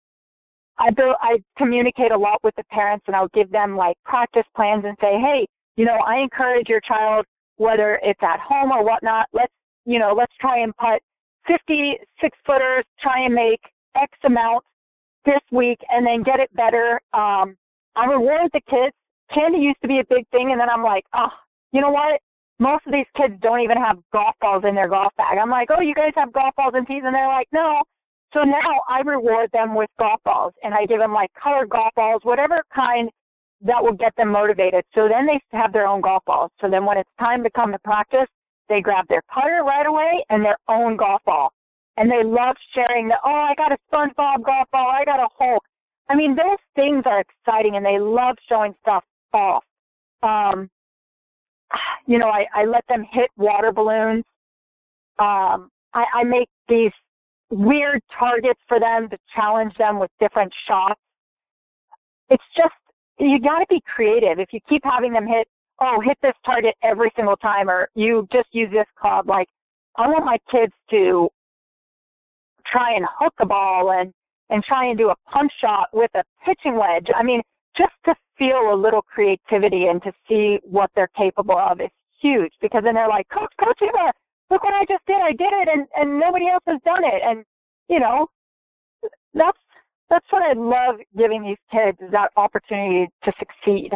I 0.78 0.90
build, 0.90 1.16
I 1.20 1.38
communicate 1.56 2.12
a 2.12 2.16
lot 2.16 2.42
with 2.42 2.54
the 2.56 2.64
parents 2.64 3.04
and 3.06 3.14
I'll 3.14 3.28
give 3.34 3.50
them 3.50 3.76
like 3.76 3.96
practice 4.04 4.44
plans 4.56 4.84
and 4.86 4.96
say, 5.00 5.18
hey, 5.20 5.46
you 5.76 5.84
know, 5.84 5.98
I 6.06 6.18
encourage 6.18 6.68
your 6.68 6.80
child, 6.80 7.26
whether 7.56 8.00
it's 8.02 8.22
at 8.22 8.40
home 8.40 8.72
or 8.72 8.84
whatnot, 8.84 9.26
let's, 9.32 9.52
you 9.84 9.98
know, 9.98 10.14
let's 10.16 10.32
try 10.40 10.60
and 10.62 10.74
put 10.76 11.02
56 11.46 12.38
footers, 12.46 12.84
try 13.00 13.24
and 13.24 13.34
make 13.34 13.60
X 13.96 14.10
amount 14.24 14.64
this 15.26 15.40
week 15.50 15.78
and 15.90 16.06
then 16.06 16.22
get 16.22 16.40
it 16.40 16.54
better. 16.54 17.00
Um, 17.12 17.56
I 17.96 18.06
reward 18.06 18.50
the 18.52 18.60
kids. 18.70 18.94
Candy 19.34 19.58
used 19.58 19.80
to 19.82 19.88
be 19.88 19.98
a 19.98 20.04
big 20.08 20.26
thing 20.30 20.52
and 20.52 20.60
then 20.60 20.70
I'm 20.70 20.82
like, 20.82 21.04
oh, 21.14 21.28
you 21.72 21.80
know 21.80 21.90
what? 21.90 22.20
Most 22.58 22.86
of 22.86 22.92
these 22.92 23.06
kids 23.16 23.34
don't 23.40 23.60
even 23.60 23.76
have 23.76 23.98
golf 24.12 24.34
balls 24.40 24.64
in 24.66 24.74
their 24.74 24.88
golf 24.88 25.12
bag. 25.16 25.38
I'm 25.38 25.50
like, 25.50 25.68
oh, 25.70 25.80
you 25.80 25.94
guys 25.94 26.12
have 26.16 26.32
golf 26.32 26.54
balls 26.56 26.74
and 26.74 26.86
tees? 26.86 27.02
And 27.04 27.14
they're 27.14 27.28
like, 27.28 27.48
no. 27.52 27.82
So 28.34 28.42
now 28.42 28.82
I 28.88 29.00
reward 29.00 29.50
them 29.52 29.74
with 29.74 29.88
golf 29.98 30.20
balls 30.24 30.52
and 30.62 30.74
I 30.74 30.84
give 30.86 30.98
them 30.98 31.12
like 31.12 31.30
colored 31.40 31.70
golf 31.70 31.94
balls, 31.94 32.20
whatever 32.24 32.62
kind 32.74 33.08
that 33.62 33.82
will 33.82 33.94
get 33.94 34.14
them 34.16 34.30
motivated. 34.30 34.84
So 34.94 35.08
then 35.08 35.26
they 35.26 35.40
have 35.56 35.72
their 35.72 35.86
own 35.86 36.00
golf 36.00 36.24
balls. 36.26 36.50
So 36.60 36.68
then 36.68 36.84
when 36.84 36.98
it's 36.98 37.10
time 37.18 37.42
to 37.42 37.50
come 37.50 37.72
to 37.72 37.78
practice, 37.80 38.28
they 38.68 38.80
grab 38.80 39.06
their 39.08 39.22
putter 39.32 39.62
right 39.64 39.86
away 39.86 40.24
and 40.28 40.44
their 40.44 40.58
own 40.68 40.96
golf 40.96 41.22
ball. 41.24 41.52
And 41.96 42.10
they 42.10 42.22
love 42.22 42.56
sharing 42.74 43.08
the, 43.08 43.16
oh, 43.24 43.30
I 43.30 43.54
got 43.56 43.72
a 43.72 43.78
SpongeBob 43.90 44.44
golf 44.44 44.68
ball. 44.70 44.90
I 44.90 45.04
got 45.04 45.20
a 45.20 45.28
Hulk. 45.36 45.64
I 46.08 46.14
mean, 46.14 46.36
those 46.36 46.58
things 46.76 47.02
are 47.06 47.20
exciting 47.20 47.76
and 47.76 47.84
they 47.84 47.98
love 47.98 48.36
showing 48.48 48.74
stuff 48.82 49.04
off. 49.32 49.64
Um, 50.22 50.70
you 52.06 52.18
know, 52.18 52.28
I, 52.28 52.46
I 52.54 52.64
let 52.64 52.84
them 52.88 53.04
hit 53.10 53.30
water 53.36 53.72
balloons. 53.72 54.24
Um, 55.18 55.70
I, 55.94 56.04
I 56.14 56.24
make 56.24 56.48
these 56.68 56.92
weird 57.50 58.00
targets 58.18 58.60
for 58.68 58.78
them 58.78 59.08
to 59.10 59.18
challenge 59.34 59.74
them 59.78 59.98
with 59.98 60.10
different 60.20 60.52
shots. 60.66 61.00
It's 62.30 62.44
just, 62.56 62.74
you 63.18 63.40
got 63.40 63.58
to 63.60 63.66
be 63.68 63.82
creative. 63.94 64.38
If 64.38 64.52
you 64.52 64.60
keep 64.68 64.82
having 64.84 65.12
them 65.12 65.26
hit, 65.26 65.48
oh, 65.80 66.00
hit 66.04 66.18
this 66.22 66.34
target 66.44 66.74
every 66.82 67.10
single 67.16 67.36
time, 67.36 67.68
or 67.70 67.88
you 67.94 68.28
just 68.32 68.48
use 68.52 68.70
this 68.70 68.86
club, 69.00 69.28
like, 69.28 69.48
I 69.96 70.06
want 70.08 70.24
my 70.24 70.38
kids 70.50 70.72
to 70.90 71.28
try 72.70 72.94
and 72.94 73.06
hook 73.18 73.34
a 73.40 73.46
ball 73.46 73.92
and, 73.92 74.12
and 74.50 74.62
try 74.62 74.86
and 74.86 74.96
do 74.96 75.08
a 75.08 75.14
punch 75.30 75.52
shot 75.60 75.88
with 75.92 76.10
a 76.14 76.22
pitching 76.44 76.76
wedge. 76.76 77.08
I 77.16 77.22
mean, 77.22 77.42
just 77.78 77.94
to 78.04 78.14
feel 78.36 78.72
a 78.72 78.76
little 78.76 79.02
creativity 79.02 79.86
and 79.86 80.02
to 80.02 80.12
see 80.28 80.58
what 80.62 80.90
they're 80.94 81.10
capable 81.16 81.58
of 81.58 81.80
is 81.80 81.90
huge 82.20 82.52
because 82.60 82.82
then 82.84 82.94
they're 82.94 83.08
like, 83.08 83.28
Coach, 83.28 83.52
Coach 83.62 83.78
Eva, 83.82 84.12
look 84.50 84.64
what 84.64 84.74
I 84.74 84.84
just 84.88 85.04
did. 85.06 85.20
I 85.22 85.32
did 85.32 85.52
it 85.52 85.68
and, 85.72 85.86
and 85.96 86.18
nobody 86.18 86.48
else 86.48 86.62
has 86.66 86.80
done 86.84 87.04
it. 87.04 87.22
And, 87.24 87.44
you 87.88 88.00
know, 88.00 88.26
that's 89.34 89.58
that's 90.10 90.26
what 90.30 90.42
I 90.42 90.54
love 90.54 90.96
giving 91.16 91.42
these 91.42 91.58
kids 91.70 91.98
is 92.00 92.10
that 92.12 92.30
opportunity 92.36 93.10
to 93.24 93.32
succeed. 93.38 93.92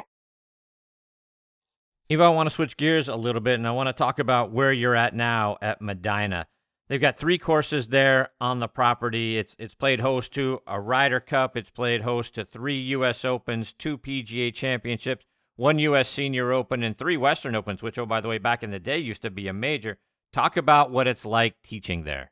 Eva, 2.11 2.25
I 2.25 2.29
want 2.29 2.51
to 2.51 2.55
switch 2.55 2.77
gears 2.77 3.09
a 3.09 3.17
little 3.17 3.41
bit 3.41 3.55
and 3.55 3.67
I 3.67 3.71
want 3.71 3.89
to 3.89 3.95
talk 3.95 4.19
about 4.19 4.53
where 4.53 4.73
you're 4.73 4.95
at 4.95 5.15
now 5.15 5.57
at 5.62 5.81
Medinah. 5.81 6.45
They've 6.89 7.01
got 7.01 7.17
three 7.17 7.39
courses 7.39 7.89
there 7.89 8.31
on 8.41 8.59
the 8.59 8.69
property. 8.69 9.39
It's 9.39 9.57
it's 9.59 9.75
played 9.75 10.01
host 10.01 10.35
to 10.35 10.61
a 10.67 10.81
Ryder 10.81 11.21
Cup. 11.21 11.57
It's 11.57 11.71
played 11.71 12.03
host 12.03 12.35
to 12.35 12.45
three 12.45 12.79
U.S. 12.79 13.25
Opens, 13.25 13.73
two 13.73 13.97
PGA 13.97 14.53
Championships, 14.53 15.25
one 15.57 15.79
U.S. 15.79 16.09
Senior 16.09 16.53
Open, 16.53 16.83
and 16.83 16.99
three 16.99 17.17
Western 17.17 17.55
Opens, 17.55 17.83
which, 17.83 17.99
oh, 17.99 18.07
by 18.07 18.21
the 18.21 18.29
way, 18.29 18.39
back 18.39 18.62
in 18.62 18.71
the 18.71 18.79
day 18.79 18.99
used 18.99 19.23
to 19.23 19.31
be 19.31 19.49
a 19.49 19.53
major. 19.53 19.99
Talk 20.33 20.57
about 20.57 20.91
what 20.91 21.07
it's 21.07 21.25
like 21.25 21.57
teaching 21.62 22.05
there. 22.05 22.31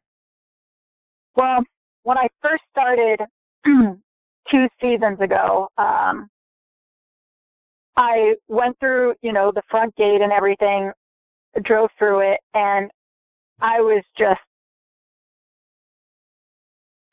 Well, 1.37 1.63
when 2.03 2.19
I 2.19 2.29
first 2.43 2.63
started 2.71 3.21
two 3.65 4.69
seasons 4.81 5.21
ago, 5.21 5.69
um, 5.79 6.29
I 7.97 8.35
went 8.49 8.79
through, 8.81 9.15
you 9.23 9.33
know, 9.33 9.53
the 9.55 9.63
front 9.71 9.95
gate 9.97 10.23
and 10.23 10.33
everything, 10.33 10.91
drove 11.63 11.91
through 11.99 12.33
it, 12.33 12.41
and 12.55 12.91
I 13.61 13.81
was 13.81 14.03
just 14.19 14.41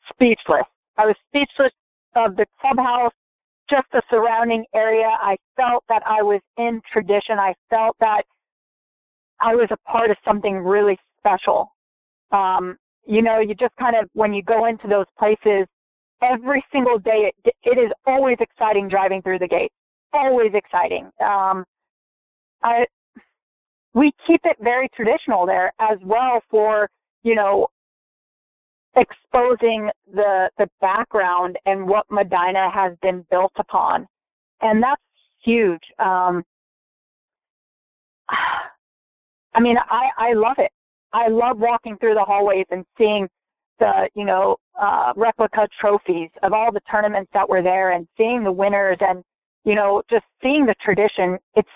speechless. 0.09 0.65
I 0.97 1.05
was 1.05 1.15
speechless 1.29 1.73
of 2.15 2.35
the 2.35 2.45
clubhouse, 2.59 3.11
just 3.69 3.85
the 3.91 4.01
surrounding 4.09 4.65
area. 4.73 5.09
I 5.21 5.37
felt 5.55 5.83
that 5.89 6.01
I 6.05 6.21
was 6.21 6.41
in 6.57 6.81
tradition. 6.91 7.37
I 7.37 7.53
felt 7.69 7.95
that 7.99 8.23
I 9.39 9.55
was 9.55 9.67
a 9.71 9.77
part 9.89 10.09
of 10.09 10.17
something 10.25 10.57
really 10.57 10.97
special. 11.19 11.71
Um, 12.31 12.77
you 13.05 13.21
know, 13.21 13.39
you 13.39 13.53
just 13.55 13.75
kind 13.77 13.95
of, 13.95 14.09
when 14.13 14.33
you 14.33 14.41
go 14.41 14.65
into 14.65 14.87
those 14.87 15.05
places, 15.17 15.67
every 16.21 16.63
single 16.71 16.97
day, 16.97 17.31
it, 17.45 17.55
it 17.63 17.77
is 17.77 17.91
always 18.05 18.37
exciting 18.39 18.89
driving 18.89 19.21
through 19.21 19.39
the 19.39 19.47
gate. 19.47 19.71
Always 20.13 20.51
exciting. 20.53 21.05
Um, 21.23 21.63
I, 22.63 22.85
we 23.97 24.11
keep 24.27 24.41
it 24.43 24.57
very 24.61 24.87
traditional 24.95 25.47
there 25.47 25.73
as 25.79 25.97
well 26.03 26.39
for, 26.51 26.87
you 27.23 27.33
know, 27.33 27.67
exposing 28.95 29.89
the 30.13 30.49
the 30.59 30.69
background 30.81 31.57
and 31.65 31.87
what 31.87 32.05
Medinah 32.11 32.71
has 32.71 32.93
been 33.01 33.25
built 33.31 33.53
upon, 33.57 34.07
and 34.61 34.81
that's 34.83 35.01
huge. 35.43 35.81
Um, 35.97 36.43
I 39.55 39.59
mean, 39.59 39.77
I 39.89 40.09
I 40.17 40.33
love 40.33 40.57
it. 40.59 40.71
I 41.11 41.29
love 41.29 41.57
walking 41.57 41.97
through 41.97 42.13
the 42.13 42.23
hallways 42.23 42.65
and 42.69 42.85
seeing 42.99 43.27
the 43.79 44.07
you 44.13 44.25
know 44.25 44.57
uh, 44.79 45.13
replica 45.15 45.67
trophies 45.81 46.29
of 46.43 46.53
all 46.53 46.71
the 46.71 46.81
tournaments 46.89 47.31
that 47.33 47.49
were 47.49 47.63
there, 47.63 47.93
and 47.93 48.07
seeing 48.15 48.43
the 48.43 48.51
winners, 48.51 48.97
and 49.01 49.23
you 49.63 49.73
know 49.73 50.03
just 50.07 50.25
seeing 50.43 50.67
the 50.67 50.75
tradition. 50.83 51.39
It's 51.55 51.67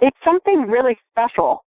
it's 0.00 0.16
something 0.24 0.62
really 0.62 0.96
special. 1.10 1.64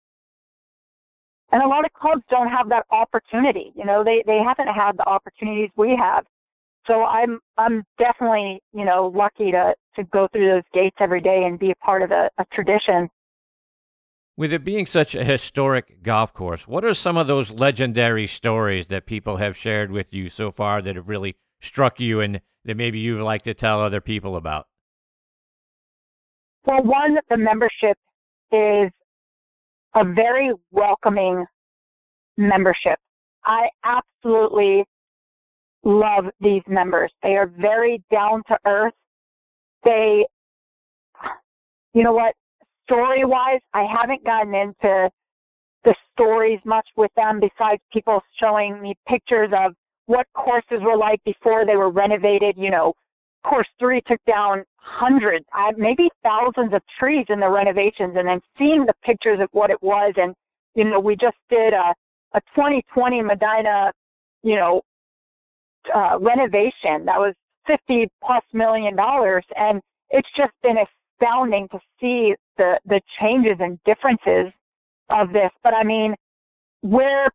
And 1.51 1.63
a 1.63 1.69
lot 1.69 1.85
of 1.85 1.93
clubs 1.93 2.23
don't 2.31 2.49
have 2.49 2.69
that 2.71 2.87
opportunity. 2.91 3.73
You 3.77 3.85
know, 3.85 4.03
they, 4.03 4.23
they 4.27 4.39
haven't 4.39 4.73
had 4.73 4.97
the 4.97 5.07
opportunities 5.07 5.71
we 5.77 5.95
have. 5.97 6.25
So 6.87 7.05
I'm 7.05 7.39
I'm 7.59 7.85
definitely 7.99 8.61
you 8.73 8.85
know 8.85 9.13
lucky 9.15 9.53
to 9.53 9.75
to 9.97 10.05
go 10.05 10.29
through 10.33 10.49
those 10.49 10.63
gates 10.75 10.97
every 10.99 11.21
day 11.21 11.45
and 11.45 11.59
be 11.59 11.71
a 11.71 11.77
part 11.77 12.03
of 12.03 12.11
a, 12.11 12.29
a 12.39 12.45
tradition. 12.53 13.09
With 14.37 14.53
it 14.53 14.65
being 14.65 14.87
such 14.87 15.15
a 15.15 15.25
historic 15.25 16.03
golf 16.03 16.33
course, 16.33 16.67
what 16.67 16.85
are 16.85 16.95
some 16.95 17.17
of 17.17 17.27
those 17.27 17.51
legendary 17.51 18.27
stories 18.27 18.87
that 18.87 19.07
people 19.07 19.37
have 19.37 19.57
shared 19.57 19.93
with 19.93 20.13
you 20.13 20.29
so 20.29 20.51
far 20.51 20.81
that 20.83 20.97
have 20.97 21.09
really 21.09 21.37
struck 21.61 22.01
you 22.01 22.21
and 22.21 22.41
that 22.65 22.77
maybe 22.77 22.99
you'd 22.99 23.23
like 23.23 23.43
to 23.43 23.55
tell 23.55 23.81
other 23.81 24.01
people 24.01 24.35
about? 24.35 24.67
Well, 26.65 26.83
one, 26.83 27.19
the 27.29 27.37
membership 27.37 27.99
is 28.53 28.91
a 29.95 30.05
very 30.05 30.53
welcoming 30.71 31.45
membership. 32.37 32.99
I 33.45 33.69
absolutely 33.85 34.85
love 35.85 36.27
these 36.41 36.63
members. 36.69 37.13
They 37.23 37.37
are 37.37 37.47
very 37.59 38.03
down 38.11 38.43
to 38.49 38.59
earth. 38.67 38.95
They, 39.85 40.25
you 41.93 42.05
know 42.05 42.13
what, 42.13 42.35
story 42.85 43.25
wise, 43.25 43.61
I 43.75 43.85
haven't 43.85 44.25
gotten 44.25 44.55
into 44.55 45.11
the 45.85 45.95
stories 46.13 46.61
much 46.65 46.87
with 46.97 47.11
them 47.17 47.41
besides 47.41 47.83
people 47.93 48.23
showing 48.39 48.81
me 48.81 48.95
pictures 49.09 49.51
of 49.53 49.73
what 50.07 50.27
courses 50.35 50.81
were 50.81 50.97
like 50.97 51.21
before 51.25 51.67
they 51.67 51.77
were 51.77 51.91
renovated. 51.91 52.55
You 52.57 52.71
know, 52.71 52.95
course 53.43 53.69
three 53.79 54.01
took 54.07 54.21
down 54.27 54.65
hundreds, 54.77 55.45
maybe 55.77 56.09
thousands 56.23 56.73
of 56.73 56.83
trees 56.99 57.27
in 57.29 57.41
the 57.41 57.49
renovations 57.49 58.15
and 58.17 58.27
then 58.27 58.41
seeing 58.59 58.85
the 58.85 58.95
pictures 59.05 59.39
of 59.41 59.49
what 59.53 59.71
it 59.71 59.83
was. 59.83 60.13
And, 60.17 60.35
you 60.75 60.85
know, 60.85 61.01
we 61.01 61.17
just 61.17 61.37
did 61.49 61.73
a, 61.73 61.95
a 62.35 62.41
2020 62.55 63.23
Medinah, 63.23 63.93
you 64.43 64.57
know, 64.57 64.83
uh, 65.95 66.19
renovation 66.21 67.05
that 67.05 67.19
was 67.19 67.35
50 67.67 68.09
plus 68.25 68.43
million 68.53 68.97
dollars. 68.97 69.45
And 69.57 69.81
it's 70.11 70.29
just 70.37 70.53
been 70.63 70.77
astounding 70.79 71.69
to 71.69 71.79
see 72.01 72.35
the, 72.59 72.79
the 72.87 73.01
changes 73.21 73.57
and 73.61 73.79
differences 73.85 74.53
of 75.11 75.33
this. 75.33 75.51
But 75.63 75.75
I 75.75 75.85
mean, 75.85 76.15
where 76.83 77.29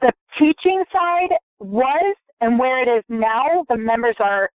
the 0.00 0.12
teaching 0.38 0.82
side 0.92 1.36
was 1.58 2.16
and 2.40 2.58
where 2.58 2.82
it 2.82 2.88
is 2.88 3.04
now, 3.08 3.64
the 3.68 3.76
members 3.76 4.16
are 4.20 4.48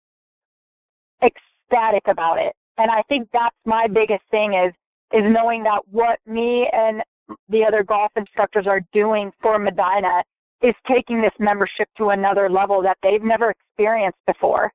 ecstatic 1.22 2.02
about 2.06 2.38
it. 2.38 2.54
And 2.78 2.90
I 2.90 3.02
think 3.08 3.28
that's 3.32 3.56
my 3.64 3.86
biggest 3.86 4.22
thing 4.30 4.54
is 4.54 4.72
is 5.12 5.22
knowing 5.26 5.62
that 5.64 5.82
what 5.90 6.18
me 6.26 6.66
and 6.72 7.02
the 7.48 7.64
other 7.64 7.82
golf 7.82 8.10
instructors 8.16 8.66
are 8.66 8.80
doing 8.92 9.30
for 9.42 9.58
Medinah 9.58 10.22
is 10.62 10.74
taking 10.88 11.20
this 11.20 11.32
membership 11.38 11.88
to 11.98 12.10
another 12.10 12.48
level 12.48 12.82
that 12.82 12.96
they've 13.02 13.22
never 13.22 13.50
experienced 13.50 14.18
before. 14.26 14.72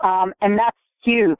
Um, 0.00 0.32
and 0.40 0.58
that's 0.58 0.76
huge. 1.02 1.38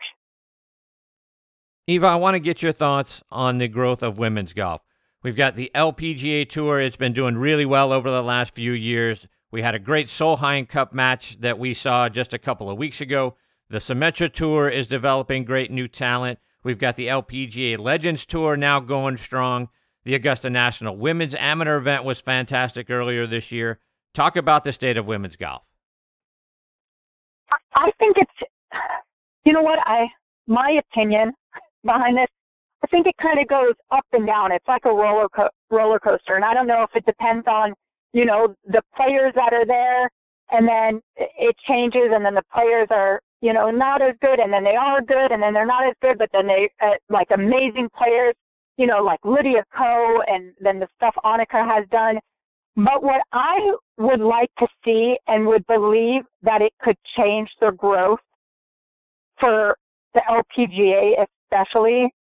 Eva, 1.86 2.06
I 2.06 2.16
want 2.16 2.34
to 2.34 2.40
get 2.40 2.62
your 2.62 2.72
thoughts 2.72 3.22
on 3.30 3.58
the 3.58 3.68
growth 3.68 4.02
of 4.02 4.18
women's 4.18 4.52
golf. 4.52 4.82
We've 5.22 5.36
got 5.36 5.54
the 5.54 5.70
LPGA 5.74 6.48
Tour. 6.48 6.80
It's 6.80 6.96
been 6.96 7.12
doing 7.12 7.36
really 7.36 7.66
well 7.66 7.92
over 7.92 8.10
the 8.10 8.22
last 8.22 8.54
few 8.54 8.72
years. 8.72 9.26
We 9.50 9.62
had 9.62 9.74
a 9.74 9.80
great 9.80 10.06
Solheim 10.06 10.68
Cup 10.68 10.92
match 10.92 11.38
that 11.40 11.58
we 11.58 11.74
saw 11.74 12.08
just 12.08 12.32
a 12.32 12.38
couple 12.38 12.70
of 12.70 12.78
weeks 12.78 13.00
ago. 13.00 13.36
The 13.70 13.78
Symetra 13.78 14.32
Tour 14.32 14.68
is 14.68 14.88
developing 14.88 15.44
great 15.44 15.70
new 15.70 15.86
talent. 15.86 16.40
We've 16.64 16.80
got 16.80 16.96
the 16.96 17.06
LPGA 17.06 17.78
Legends 17.78 18.26
Tour 18.26 18.56
now 18.56 18.80
going 18.80 19.16
strong. 19.16 19.68
The 20.02 20.16
Augusta 20.16 20.50
National 20.50 20.96
Women's 20.96 21.36
Amateur 21.36 21.76
event 21.76 22.02
was 22.02 22.20
fantastic 22.20 22.90
earlier 22.90 23.28
this 23.28 23.52
year. 23.52 23.78
Talk 24.12 24.36
about 24.36 24.64
the 24.64 24.72
state 24.72 24.96
of 24.96 25.06
women's 25.06 25.36
golf. 25.36 25.62
I 27.76 27.92
think 28.00 28.16
it's, 28.18 28.50
you 29.44 29.52
know 29.52 29.62
what, 29.62 29.78
I, 29.86 30.08
my 30.48 30.80
opinion 30.92 31.32
behind 31.84 32.16
this, 32.16 32.26
I 32.82 32.88
think 32.88 33.06
it 33.06 33.14
kind 33.22 33.38
of 33.38 33.46
goes 33.46 33.74
up 33.92 34.04
and 34.12 34.26
down. 34.26 34.50
It's 34.50 34.66
like 34.66 34.84
a 34.84 34.90
roller 34.90 35.28
co- 35.28 35.48
roller 35.70 36.00
coaster, 36.00 36.34
and 36.34 36.44
I 36.44 36.54
don't 36.54 36.66
know 36.66 36.82
if 36.82 36.90
it 36.96 37.06
depends 37.06 37.46
on, 37.46 37.74
you 38.12 38.24
know, 38.24 38.56
the 38.66 38.82
players 38.96 39.32
that 39.36 39.52
are 39.52 39.64
there, 39.64 40.10
and 40.50 40.66
then 40.66 41.00
it 41.16 41.54
changes, 41.68 42.10
and 42.12 42.24
then 42.24 42.34
the 42.34 42.42
players 42.52 42.88
are 42.90 43.20
you 43.40 43.52
know, 43.52 43.70
not 43.70 44.02
as 44.02 44.14
good, 44.20 44.38
and 44.38 44.52
then 44.52 44.64
they 44.64 44.76
are 44.76 45.00
good, 45.00 45.32
and 45.32 45.42
then 45.42 45.54
they're 45.54 45.66
not 45.66 45.86
as 45.86 45.94
good, 46.02 46.18
but 46.18 46.28
then 46.32 46.46
they 46.46 46.70
uh, 46.82 46.90
like 47.08 47.28
amazing 47.32 47.88
players, 47.96 48.34
you 48.76 48.86
know, 48.86 49.02
like 49.02 49.20
Lydia 49.24 49.64
Ko, 49.76 50.20
and 50.26 50.52
then 50.60 50.78
the 50.78 50.88
stuff 50.96 51.14
Annika 51.24 51.66
has 51.66 51.86
done. 51.90 52.18
But 52.76 53.02
what 53.02 53.22
I 53.32 53.72
would 53.98 54.20
like 54.20 54.50
to 54.58 54.66
see 54.84 55.16
and 55.26 55.46
would 55.46 55.66
believe 55.66 56.22
that 56.42 56.62
it 56.62 56.72
could 56.80 56.96
change 57.16 57.50
the 57.60 57.72
growth 57.72 58.20
for 59.38 59.76
the 60.14 60.20
LPGA 60.28 61.26
especially 61.52 62.12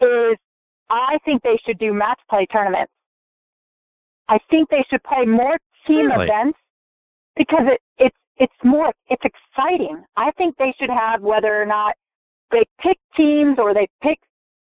is 0.00 0.36
I 0.90 1.18
think 1.24 1.42
they 1.42 1.58
should 1.64 1.78
do 1.78 1.92
match 1.92 2.20
play 2.28 2.46
tournaments. 2.46 2.92
I 4.28 4.38
think 4.50 4.68
they 4.68 4.84
should 4.90 5.02
play 5.04 5.24
more 5.24 5.58
team 5.86 6.06
really? 6.06 6.24
events 6.24 6.58
because 7.36 7.66
it, 7.66 7.80
it's 7.98 8.16
it's 8.38 8.52
more 8.64 8.92
it's 9.08 9.22
exciting. 9.24 10.04
I 10.16 10.30
think 10.32 10.56
they 10.56 10.74
should 10.78 10.90
have 10.90 11.22
whether 11.22 11.60
or 11.60 11.66
not 11.66 11.94
they 12.50 12.64
pick 12.80 12.98
teams 13.16 13.58
or 13.58 13.74
they 13.74 13.88
pick, 14.02 14.18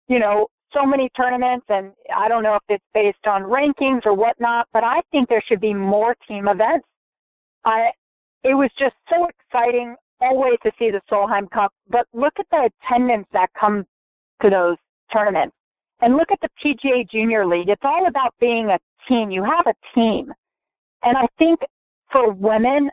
you 0.08 0.18
know, 0.18 0.46
so 0.72 0.84
many 0.84 1.08
tournaments 1.16 1.66
and 1.68 1.92
I 2.14 2.28
don't 2.28 2.42
know 2.42 2.56
if 2.56 2.62
it's 2.68 2.84
based 2.92 3.26
on 3.26 3.42
rankings 3.42 4.04
or 4.04 4.14
whatnot, 4.14 4.66
but 4.72 4.84
I 4.84 5.00
think 5.12 5.28
there 5.28 5.42
should 5.46 5.60
be 5.60 5.74
more 5.74 6.16
team 6.26 6.48
events. 6.48 6.86
I 7.64 7.90
it 8.42 8.54
was 8.54 8.70
just 8.78 8.94
so 9.08 9.26
exciting 9.26 9.96
always 10.20 10.58
to 10.62 10.70
see 10.78 10.90
the 10.90 11.00
Solheim 11.10 11.50
Cup, 11.50 11.72
but 11.88 12.06
look 12.12 12.34
at 12.38 12.46
the 12.50 12.70
attendance 12.84 13.26
that 13.32 13.48
comes 13.58 13.84
to 14.42 14.50
those 14.50 14.76
tournaments. 15.12 15.54
And 16.00 16.16
look 16.16 16.30
at 16.30 16.38
the 16.40 16.48
PGA 16.62 17.08
Junior 17.08 17.46
League. 17.46 17.68
It's 17.68 17.82
all 17.84 18.06
about 18.06 18.34
being 18.40 18.68
a 18.68 18.78
team. 19.08 19.30
You 19.30 19.44
have 19.44 19.66
a 19.66 19.74
team. 19.94 20.32
And 21.02 21.16
I 21.16 21.26
think 21.38 21.60
for 22.10 22.32
women, 22.32 22.90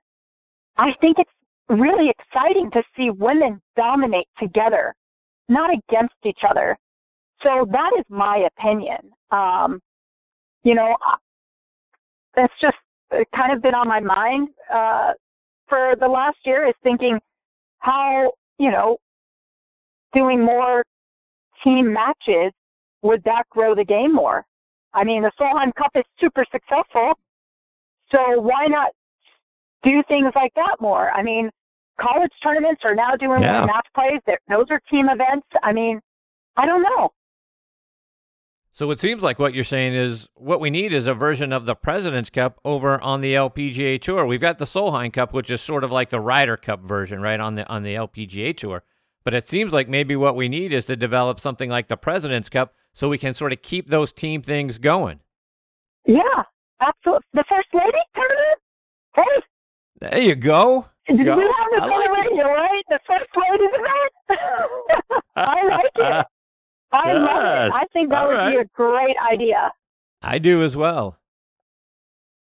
I 0.78 0.94
think 1.00 1.18
it's 1.20 1.32
really 1.70 2.10
exciting 2.10 2.70
to 2.72 2.84
see 2.96 3.10
women 3.10 3.62
dominate 3.76 4.28
together, 4.40 4.94
not 5.50 5.70
against 5.70 6.16
each 6.26 6.40
other. 6.50 6.78
So 7.44 7.68
that 7.72 7.92
is 7.98 8.06
my 8.10 8.48
opinion. 8.58 9.12
Um, 9.32 9.82
you 10.64 10.76
know, 10.76 10.96
that's 12.36 12.54
just 12.62 12.78
kind 13.36 13.52
of 13.52 13.62
been 13.62 13.76
on 13.76 13.88
my 13.88 14.00
mind 14.00 14.50
uh, 14.74 15.14
for 15.68 15.96
the 16.00 16.08
last 16.08 16.38
year 16.46 16.68
is 16.68 16.76
thinking 16.84 17.20
how, 17.80 18.32
you 18.60 18.72
know, 18.72 18.98
doing 20.14 20.44
more 20.44 20.84
team 21.64 21.92
matches, 21.92 22.52
would 23.02 23.24
that 23.24 23.44
grow 23.50 23.74
the 23.74 23.84
game 23.84 24.14
more? 24.14 24.46
I 24.94 25.04
mean, 25.04 25.24
the 25.24 25.32
Solheim 25.40 25.74
Cup 25.76 25.92
is 25.96 26.04
super 26.20 26.46
successful. 26.52 27.14
So 28.12 28.40
why 28.42 28.68
not 28.68 28.92
do 29.84 30.04
things 30.08 30.32
like 30.36 30.54
that 30.56 30.78
more. 30.80 31.12
I 31.12 31.24
mean, 31.24 31.50
college 32.00 32.32
tournaments 32.44 32.82
are 32.84 32.96
now 32.96 33.16
doing 33.16 33.42
yeah. 33.42 33.66
match 33.66 33.88
plays. 33.96 34.22
Those 34.50 34.66
are 34.70 34.82
team 34.90 35.08
events. 35.10 35.48
I 35.64 35.74
mean, 35.74 36.00
I 36.58 36.66
don't 36.66 36.84
know. 36.84 37.12
So 38.74 38.90
it 38.92 39.02
seems 39.02 39.22
like 39.22 39.38
what 39.38 39.54
you're 39.54 39.66
saying 39.66 39.96
is 39.96 40.30
what 40.36 40.62
we 40.62 40.70
need 40.70 40.94
is 40.94 41.06
a 41.06 41.14
version 41.14 41.52
of 41.52 41.66
the 41.66 41.76
President's 41.76 42.30
Cup 42.30 42.58
over 42.64 43.02
on 43.02 43.20
the 43.20 43.34
LPGA 43.34 44.02
Tour. 44.02 44.26
We've 44.26 44.40
got 44.40 44.60
the 44.60 44.66
Solheim 44.66 45.12
Cup, 45.12 45.34
which 45.34 45.52
is 45.52 45.62
sort 45.62 45.84
of 45.84 45.92
like 45.92 46.10
the 46.10 46.22
Ryder 46.22 46.56
Cup 46.56 46.82
version, 46.82 47.22
right 47.22 47.40
on 47.40 47.56
the 47.56 47.68
on 47.68 47.84
the 47.84 47.96
LPGA 47.96 48.56
Tour. 48.56 48.84
But 49.26 49.34
it 49.34 49.46
seems 49.46 49.74
like 49.74 49.90
maybe 49.90 50.16
what 50.16 50.38
we 50.38 50.48
need 50.48 50.72
is 50.72 50.86
to 50.86 50.96
develop 50.96 51.40
something 51.40 51.70
like 51.70 51.90
the 51.90 51.98
President's 51.98 52.48
Cup 52.48 52.74
so 52.94 53.10
we 53.10 53.18
can 53.18 53.34
sort 53.34 53.52
of 53.52 53.62
keep 53.62 53.90
those 53.90 54.14
team 54.14 54.42
things 54.42 54.78
going. 54.78 55.20
Yeah, 56.06 56.44
absolutely. 56.80 57.28
The 57.34 57.44
First 57.50 57.68
Lady 57.74 57.92
tournament. 58.16 58.60
Hey, 59.16 59.44
there 60.02 60.20
you 60.20 60.36
go. 60.36 60.88
Did 61.08 61.20
you 61.20 61.30
have 61.30 61.38
this 61.38 61.82
on 61.82 61.90
the 61.90 62.30
radio, 62.30 62.46
right? 62.48 62.84
The 62.90 63.00
first 63.08 63.30
ladies 63.36 63.70
event. 63.74 65.24
I 65.36 65.68
like 65.68 65.92
it. 65.96 66.26
I 66.92 67.14
love 67.14 67.44
it. 67.44 67.74
I 67.74 67.84
think 67.94 68.10
that 68.10 68.18
All 68.22 68.28
would 68.28 68.34
right. 68.34 68.52
be 68.52 68.58
a 68.58 68.66
great 68.76 69.16
idea. 69.32 69.72
I 70.22 70.40
do 70.40 70.62
as 70.62 70.76
well. 70.76 71.18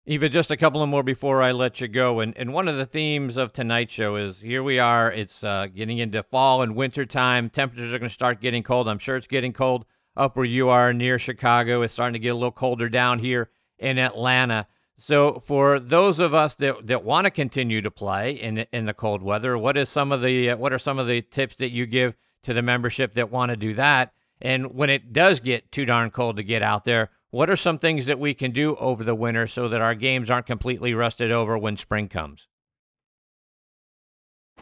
Eva, 0.07 0.28
just 0.28 0.50
a 0.50 0.57
couple 0.57 0.83
of 0.83 0.88
more 0.88 1.02
before 1.02 1.42
I 1.42 1.52
let 1.52 1.80
you 1.80 1.88
go. 1.88 2.20
And, 2.20 2.37
and 2.37 2.52
one 2.52 2.68
of 2.68 2.76
the 2.76 2.85
themes 2.85 3.38
of 3.38 3.52
tonight's 3.54 3.94
show 3.94 4.16
is 4.16 4.40
here 4.40 4.62
we 4.62 4.78
are. 4.78 5.11
It's 5.11 5.42
uh, 5.42 5.68
getting 5.74 5.96
into 5.98 6.22
fall 6.22 6.61
and 6.61 6.76
winter 6.76 7.07
time. 7.07 7.48
Temperatures 7.48 7.94
are 7.94 7.98
going 7.98 8.09
to 8.11 8.14
start 8.14 8.40
getting 8.42 8.62
cold. 8.62 8.87
I'm 8.87 8.98
sure 8.98 9.16
it's 9.16 9.26
getting 9.26 9.54
cold 9.54 9.87
up 10.16 10.37
where 10.37 10.44
you 10.44 10.68
are 10.68 10.92
near 10.92 11.18
Chicago. 11.18 11.80
It's 11.80 11.94
starting 11.94 12.12
to 12.12 12.18
get 12.18 12.30
a 12.30 12.35
little 12.35 12.52
colder 12.52 12.90
down 12.90 13.18
here 13.20 13.48
in 13.78 13.98
Atlanta. 13.98 14.66
So, 14.96 15.40
for 15.40 15.80
those 15.80 16.20
of 16.20 16.35
us 16.35 16.54
that, 16.57 16.87
that 16.87 17.04
want 17.04 17.24
to 17.24 17.30
continue 17.30 17.83
to 17.83 17.90
play 17.90 18.33
in 18.33 18.59
in 18.72 18.87
the 18.87 18.94
cold 18.94 19.22
weather, 19.22 19.59
what 19.59 19.76
is 19.76 19.88
some 19.88 20.12
of 20.12 20.22
the 20.22 20.50
uh, 20.50 20.57
what 20.57 20.72
are 20.72 20.78
some 20.78 20.98
of 20.98 21.09
the 21.09 21.20
tips 21.20 21.57
that 21.57 21.70
you 21.70 21.85
give 21.87 22.14
to 22.44 22.54
the 22.54 22.62
membership 22.62 23.14
that 23.14 23.30
want 23.30 23.50
to 23.50 23.57
do 23.57 23.74
that? 23.74 24.12
And 24.40 24.74
when 24.74 24.90
it 24.90 25.12
does 25.12 25.40
get 25.40 25.72
too 25.72 25.85
darn 25.85 26.11
cold 26.11 26.37
to 26.37 26.42
get 26.42 26.62
out 26.62 26.85
there, 26.85 27.11
what 27.30 27.50
are 27.50 27.57
some 27.57 27.78
things 27.78 28.07
that 28.07 28.20
we 28.20 28.35
can 28.35 28.52
do 28.52 28.76
over 28.76 29.02
the 29.02 29.14
winter 29.14 29.48
so 29.48 29.68
that 29.68 29.80
our 29.80 29.96
games 29.96 30.30
aren't 30.30 30.46
completely 30.46 30.94
rusted 30.94 31.33
over 31.33 31.59
when 31.59 31.76
spring 31.76 32.09
comes? 32.09 32.46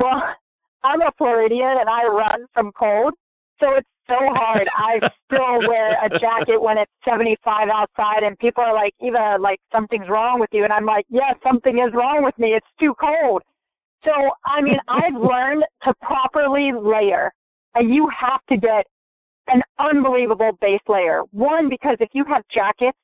Well, 0.01 0.23
I'm 0.85 1.03
a 1.03 1.13
Floridian 1.19 1.77
and 1.79 1.89
I 1.89 2.07
run 2.07 2.47
from 2.55 2.73
cold, 2.73 3.13
so 3.61 3.73
it's 3.73 3.89
so 4.09 4.17
hard. 4.19 4.69
I 4.75 4.99
still 5.27 5.69
wear 5.69 5.97
a 6.05 6.09
jacket 6.19 6.61
when 6.61 6.79
it's 6.79 6.91
75 7.05 7.69
outside, 7.69 8.23
and 8.23 8.39
people 8.39 8.63
are 8.63 8.75
like, 8.75 8.95
Eva, 9.01 9.37
like 9.41 9.61
something's 9.71 10.09
wrong 10.09 10.41
with 10.41 10.51
you, 10.53 10.65
and 10.65 10.73
I'm 10.73 10.87
like, 10.87 11.07
yeah, 11.09 11.33
something 11.43 11.79
is 11.79 11.93
wrong 11.95 12.25
with 12.25 12.39
me. 12.39 12.55
It's 12.55 12.67
too 12.81 12.95
cold. 13.01 13.43
So 14.05 14.13
I 14.45 14.61
mean, 14.61 14.79
I've 14.89 15.15
learned 15.15 15.65
to 15.85 15.95
properly 16.03 16.73
layer, 16.73 17.33
and 17.75 17.95
you 17.95 18.09
have 18.09 18.41
to 18.49 18.57
get 18.57 18.87
an 19.49 19.63
unbelievable 19.79 20.53
base 20.61 20.81
layer. 20.89 21.23
One, 21.33 21.69
because 21.69 21.97
if 22.01 22.11
you 22.13 22.25
have 22.25 22.43
jackets, 22.53 22.97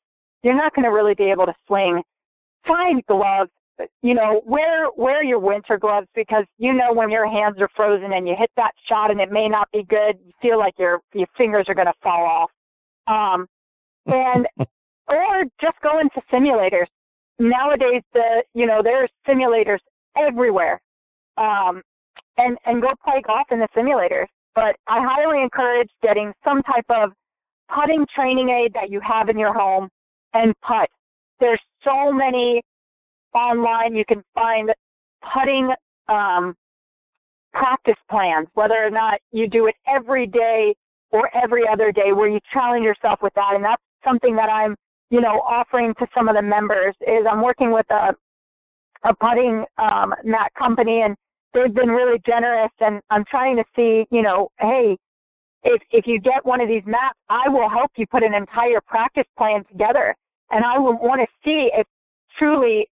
you're 0.42 0.56
not 0.56 0.74
going 0.74 0.84
to 0.84 0.90
really 0.90 1.14
be 1.14 1.30
able 1.30 1.46
to 1.46 1.54
swing. 1.66 2.02
Find 2.66 3.04
gloves 3.06 3.50
you 4.02 4.14
know, 4.14 4.42
wear 4.44 4.88
wear 4.96 5.22
your 5.22 5.38
winter 5.38 5.78
gloves 5.78 6.08
because 6.14 6.44
you 6.58 6.72
know 6.72 6.92
when 6.92 7.10
your 7.10 7.28
hands 7.28 7.56
are 7.60 7.68
frozen 7.76 8.12
and 8.12 8.26
you 8.26 8.34
hit 8.38 8.50
that 8.56 8.72
shot 8.88 9.10
and 9.10 9.20
it 9.20 9.30
may 9.30 9.48
not 9.48 9.68
be 9.72 9.84
good, 9.84 10.18
you 10.24 10.32
feel 10.42 10.58
like 10.58 10.74
your 10.78 11.00
your 11.14 11.26
fingers 11.36 11.66
are 11.68 11.74
going 11.74 11.86
to 11.86 11.92
fall 12.02 12.24
off. 12.24 12.50
Um, 13.06 13.46
and 14.06 14.46
or 15.08 15.44
just 15.60 15.76
go 15.82 16.00
into 16.00 16.20
simulators. 16.32 16.86
Nowadays, 17.38 18.02
the 18.12 18.42
you 18.54 18.66
know 18.66 18.80
there's 18.82 19.10
simulators 19.26 19.78
everywhere, 20.16 20.80
um, 21.36 21.82
and 22.36 22.58
and 22.66 22.82
go 22.82 22.88
play 23.04 23.22
golf 23.26 23.46
in 23.50 23.60
the 23.60 23.68
simulators. 23.76 24.26
But 24.54 24.76
I 24.88 25.00
highly 25.00 25.40
encourage 25.40 25.88
getting 26.02 26.32
some 26.44 26.62
type 26.62 26.86
of 26.88 27.12
putting 27.72 28.04
training 28.14 28.48
aid 28.48 28.72
that 28.74 28.90
you 28.90 29.00
have 29.00 29.28
in 29.28 29.38
your 29.38 29.54
home 29.54 29.88
and 30.34 30.52
putt. 30.62 30.88
There's 31.38 31.60
so 31.84 32.12
many 32.12 32.62
online. 33.34 33.94
You 33.94 34.04
can 34.06 34.22
find 34.34 34.70
putting 35.34 35.70
um, 36.08 36.54
practice 37.52 37.96
plans, 38.10 38.48
whether 38.54 38.76
or 38.76 38.90
not 38.90 39.20
you 39.32 39.48
do 39.48 39.66
it 39.66 39.74
every 39.86 40.26
day 40.26 40.74
or 41.10 41.30
every 41.34 41.62
other 41.66 41.90
day, 41.92 42.12
where 42.12 42.28
you 42.28 42.38
challenge 42.52 42.84
yourself 42.84 43.20
with 43.22 43.34
that. 43.34 43.52
And 43.54 43.64
that's 43.64 43.82
something 44.04 44.36
that 44.36 44.50
I'm, 44.50 44.76
you 45.10 45.20
know, 45.20 45.40
offering 45.40 45.94
to 45.98 46.06
some 46.14 46.28
of 46.28 46.36
the 46.36 46.42
members. 46.42 46.94
Is 47.00 47.26
I'm 47.30 47.42
working 47.42 47.72
with 47.72 47.86
a 47.90 48.14
a 49.04 49.14
putting 49.14 49.64
um, 49.78 50.14
mat 50.24 50.50
company, 50.58 51.02
and 51.02 51.16
they've 51.54 51.74
been 51.74 51.88
really 51.88 52.20
generous. 52.26 52.70
And 52.80 53.00
I'm 53.10 53.24
trying 53.30 53.56
to 53.56 53.64
see, 53.74 54.06
you 54.10 54.22
know, 54.22 54.48
hey, 54.60 54.96
if 55.62 55.82
if 55.90 56.06
you 56.06 56.20
get 56.20 56.44
one 56.44 56.60
of 56.60 56.68
these 56.68 56.82
mats, 56.86 57.18
I 57.28 57.48
will 57.48 57.68
help 57.68 57.90
you 57.96 58.06
put 58.06 58.22
an 58.22 58.34
entire 58.34 58.80
practice 58.86 59.26
plan 59.36 59.64
together, 59.70 60.14
and 60.50 60.64
I 60.64 60.78
will 60.78 60.98
want 60.98 61.20
to 61.20 61.26
see 61.44 61.70
if 61.74 61.86
truly 62.38 62.88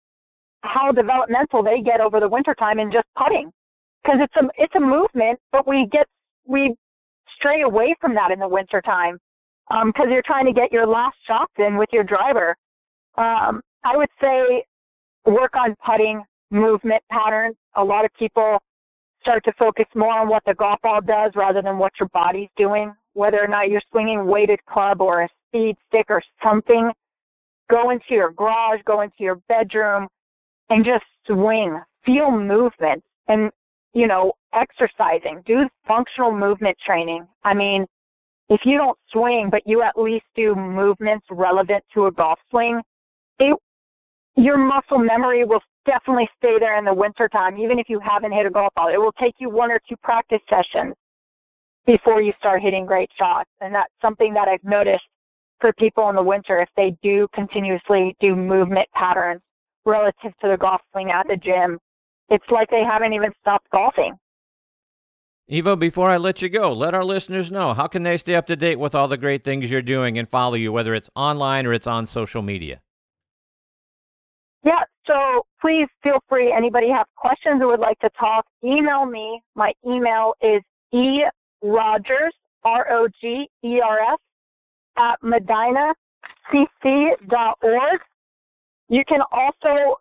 how 0.65 0.93
developmental 0.93 1.63
they 1.63 1.81
get 1.81 2.01
over 2.01 2.21
the 2.21 2.29
wintertime 2.29 2.79
in 2.79 2.91
just 2.91 3.07
putting. 3.17 3.51
Because 4.03 4.21
it's 4.21 4.37
a 4.37 4.63
it's 4.63 4.75
a 4.77 4.81
movement 4.81 5.39
but 5.51 5.67
we 5.67 5.89
get 5.91 6.07
we 6.47 6.75
stray 7.37 7.63
away 7.63 7.95
from 8.01 8.15
that 8.15 8.31
in 8.31 8.39
the 8.39 8.49
wintertime 8.49 9.19
because 9.69 10.07
um, 10.07 10.11
you're 10.11 10.23
trying 10.27 10.45
to 10.45 10.53
get 10.53 10.71
your 10.71 10.87
last 10.87 11.17
shots 11.27 11.53
in 11.59 11.77
with 11.77 11.89
your 11.93 12.05
driver. 12.05 12.55
Um, 13.17 13.63
i 13.85 13.97
would 13.97 14.11
say 14.21 14.65
work 15.25 15.57
on 15.57 15.75
putting 15.85 16.23
movement 16.51 17.03
patterns. 17.11 17.57
A 17.77 17.85
lot 17.85 18.05
of 18.05 18.11
people 18.19 18.59
start 19.23 19.43
to 19.45 19.53
focus 19.59 19.87
more 19.95 20.13
on 20.13 20.29
what 20.29 20.43
the 20.45 20.55
golf 20.55 20.81
ball 20.83 21.01
does 21.01 21.33
rather 21.35 21.63
than 21.63 21.79
what 21.79 21.93
your 21.99 22.11
body's 22.11 22.51
doing 22.57 22.93
whether 23.15 23.43
or 23.43 23.49
not 23.49 23.71
you're 23.71 23.83
swinging 23.91 24.27
weighted 24.27 24.65
club 24.67 25.01
or 25.01 25.23
a 25.23 25.29
speed 25.49 25.77
stick 25.89 26.07
or 26.09 26.23
something. 26.43 26.91
Go 27.71 27.91
into 27.91 28.05
your 28.11 28.33
garage 28.33 28.81
go 28.85 29.01
into 29.01 29.17
your 29.21 29.37
bedroom 29.49 30.09
and 30.71 30.85
just 30.85 31.05
swing, 31.27 31.81
feel 32.05 32.31
movement 32.31 33.03
and, 33.29 33.51
you 33.93 34.07
know, 34.07 34.33
exercising, 34.53 35.43
do 35.47 35.69
functional 35.87 36.33
movement 36.33 36.77
training. 36.85 37.27
I 37.45 37.55
mean, 37.55 37.87
if 38.49 38.61
you 38.65 38.77
don't 38.77 38.99
swing, 39.11 39.49
but 39.51 39.63
you 39.67 39.83
at 39.83 39.99
least 39.99 40.27
do 40.37 40.55
movements 40.55 41.27
relevant 41.31 41.83
to 41.95 42.07
a 42.07 42.13
golf 42.13 42.39
swing, 42.51 42.81
it, 43.39 43.57
your 44.37 44.59
muscle 44.59 44.99
memory 44.99 45.45
will 45.45 45.63
definitely 45.87 46.29
stay 46.39 46.59
there 46.59 46.79
in 46.79 46.85
the 46.85 46.95
wintertime, 46.95 47.59
even 47.59 47.79
if 47.79 47.89
you 47.89 48.01
haven't 48.01 48.33
hit 48.33 48.47
a 48.47 48.51
golf 48.51 48.73
ball. 48.75 48.89
It 48.89 48.99
will 48.99 49.13
take 49.13 49.35
you 49.39 49.51
one 49.51 49.71
or 49.71 49.81
two 49.89 49.97
practice 50.03 50.41
sessions 50.49 50.95
before 51.87 52.23
you 52.23 52.33
start 52.39 52.63
hitting 52.63 52.87
great 52.87 53.11
shots. 53.19 53.51
And 53.61 53.75
that's 53.75 53.93
something 54.01 54.35
that 54.35 54.49
I've 54.49 54.65
noticed 54.65 55.05
for 55.61 55.73
people 55.75 56.09
in 56.09 56.17
the 56.17 56.23
winter 56.23 56.61
if 56.61 56.69
they 56.77 56.97
do 57.03 57.29
continuously 57.35 58.17
do 58.21 58.35
movement 58.35 58.89
patterns 58.95 59.41
relative 59.85 60.33
to 60.41 60.49
the 60.49 60.57
golf 60.57 60.81
swing 60.93 61.11
at 61.11 61.27
the 61.29 61.37
gym. 61.37 61.79
It's 62.29 62.45
like 62.51 62.71
they 62.71 62.83
haven't 62.83 63.13
even 63.13 63.33
stopped 63.41 63.71
golfing. 63.71 64.15
Eva, 65.47 65.77
before 65.77 66.09
I 66.09 66.17
let 66.17 66.41
you 66.41 66.49
go, 66.49 66.73
let 66.73 66.95
our 66.95 67.05
listeners 67.05 67.51
know 67.51 67.75
how 67.75 67.87
can 67.87 68.03
they 68.03 68.17
stay 68.17 68.35
up 68.35 68.47
to 68.47 68.57
date 68.57 68.79
with 68.79 68.95
all 68.95 69.09
the 69.09 69.19
great 69.19 69.45
things 69.45 69.71
you're 69.71 69.83
doing 69.83 70.17
and 70.17 70.27
follow 70.27 70.55
you, 70.55 70.73
whether 70.73 70.95
it's 70.95 71.11
online 71.15 71.67
or 71.67 71.75
it's 71.75 71.87
on 71.87 72.07
social 72.07 72.41
media. 72.41 72.81
Yeah, 74.65 74.85
so 75.07 75.45
please 75.61 75.87
feel 76.03 76.19
free. 76.31 76.51
Anybody 76.51 76.89
have 76.89 77.07
questions 77.17 77.61
or 77.61 77.67
would 77.69 77.81
like 77.81 77.99
to 77.99 78.09
talk, 78.19 78.47
email 78.65 79.05
me. 79.05 79.43
My 79.55 79.75
email 79.87 80.33
is 80.41 80.63
e 80.93 81.25
rogers 81.63 82.33
r 82.65 82.91
o 82.91 83.07
g 83.21 83.47
e 83.63 83.81
r 83.81 84.01
s 84.01 84.19
at 84.97 85.21
medinahcc.org. 85.23 85.95
You 88.89 89.03
can 89.09 89.21
also 89.33 89.97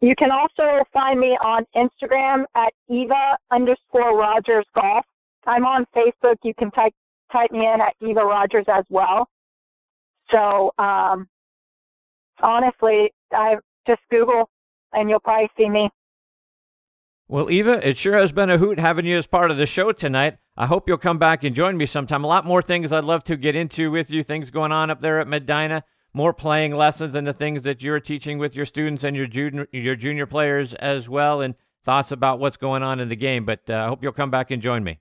you 0.00 0.14
can 0.16 0.30
also 0.30 0.84
find 0.92 1.18
me 1.18 1.38
on 1.42 1.64
Instagram 1.74 2.44
at 2.54 2.72
Eva 2.88 3.36
underscore 3.50 4.16
Rogers 4.16 4.66
Golf. 4.74 5.04
I'm 5.46 5.64
on 5.64 5.86
Facebook. 5.96 6.36
You 6.42 6.52
can 6.58 6.70
type 6.72 6.92
type 7.32 7.50
me 7.50 7.60
in 7.60 7.80
at 7.80 7.94
Eva 8.00 8.20
Rogers 8.20 8.66
as 8.68 8.84
well. 8.90 9.28
So 10.30 10.72
um, 10.78 11.26
honestly, 12.42 13.12
I 13.32 13.56
just 13.86 14.00
Google 14.10 14.48
and 14.92 15.08
you'll 15.08 15.20
probably 15.20 15.48
see 15.56 15.68
me. 15.68 15.88
Well, 17.28 17.50
Eva, 17.50 17.86
it 17.86 17.96
sure 17.96 18.16
has 18.16 18.30
been 18.30 18.50
a 18.50 18.58
hoot 18.58 18.78
having 18.78 19.04
you 19.04 19.16
as 19.16 19.26
part 19.26 19.50
of 19.50 19.56
the 19.56 19.66
show 19.66 19.90
tonight. 19.90 20.38
I 20.56 20.66
hope 20.66 20.88
you'll 20.88 20.96
come 20.96 21.18
back 21.18 21.42
and 21.42 21.56
join 21.56 21.76
me 21.76 21.84
sometime. 21.84 22.22
A 22.22 22.28
lot 22.28 22.46
more 22.46 22.62
things 22.62 22.92
I'd 22.92 23.02
love 23.02 23.24
to 23.24 23.36
get 23.36 23.56
into 23.56 23.90
with 23.90 24.12
you, 24.12 24.22
things 24.22 24.50
going 24.50 24.70
on 24.70 24.90
up 24.90 25.00
there 25.00 25.18
at 25.18 25.26
Medinah, 25.26 25.82
more 26.12 26.32
playing 26.32 26.76
lessons 26.76 27.16
and 27.16 27.26
the 27.26 27.32
things 27.32 27.64
that 27.64 27.82
you're 27.82 27.98
teaching 27.98 28.38
with 28.38 28.54
your 28.54 28.64
students 28.64 29.02
and 29.02 29.16
your 29.16 29.26
junior, 29.26 29.66
your 29.72 29.96
junior 29.96 30.24
players 30.24 30.72
as 30.74 31.08
well, 31.08 31.40
and 31.40 31.56
thoughts 31.84 32.12
about 32.12 32.38
what's 32.38 32.56
going 32.56 32.84
on 32.84 33.00
in 33.00 33.08
the 33.08 33.16
game. 33.16 33.44
But 33.44 33.68
uh, 33.68 33.74
I 33.74 33.88
hope 33.88 34.04
you'll 34.04 34.12
come 34.12 34.30
back 34.30 34.52
and 34.52 34.62
join 34.62 34.84
me. 34.84 35.00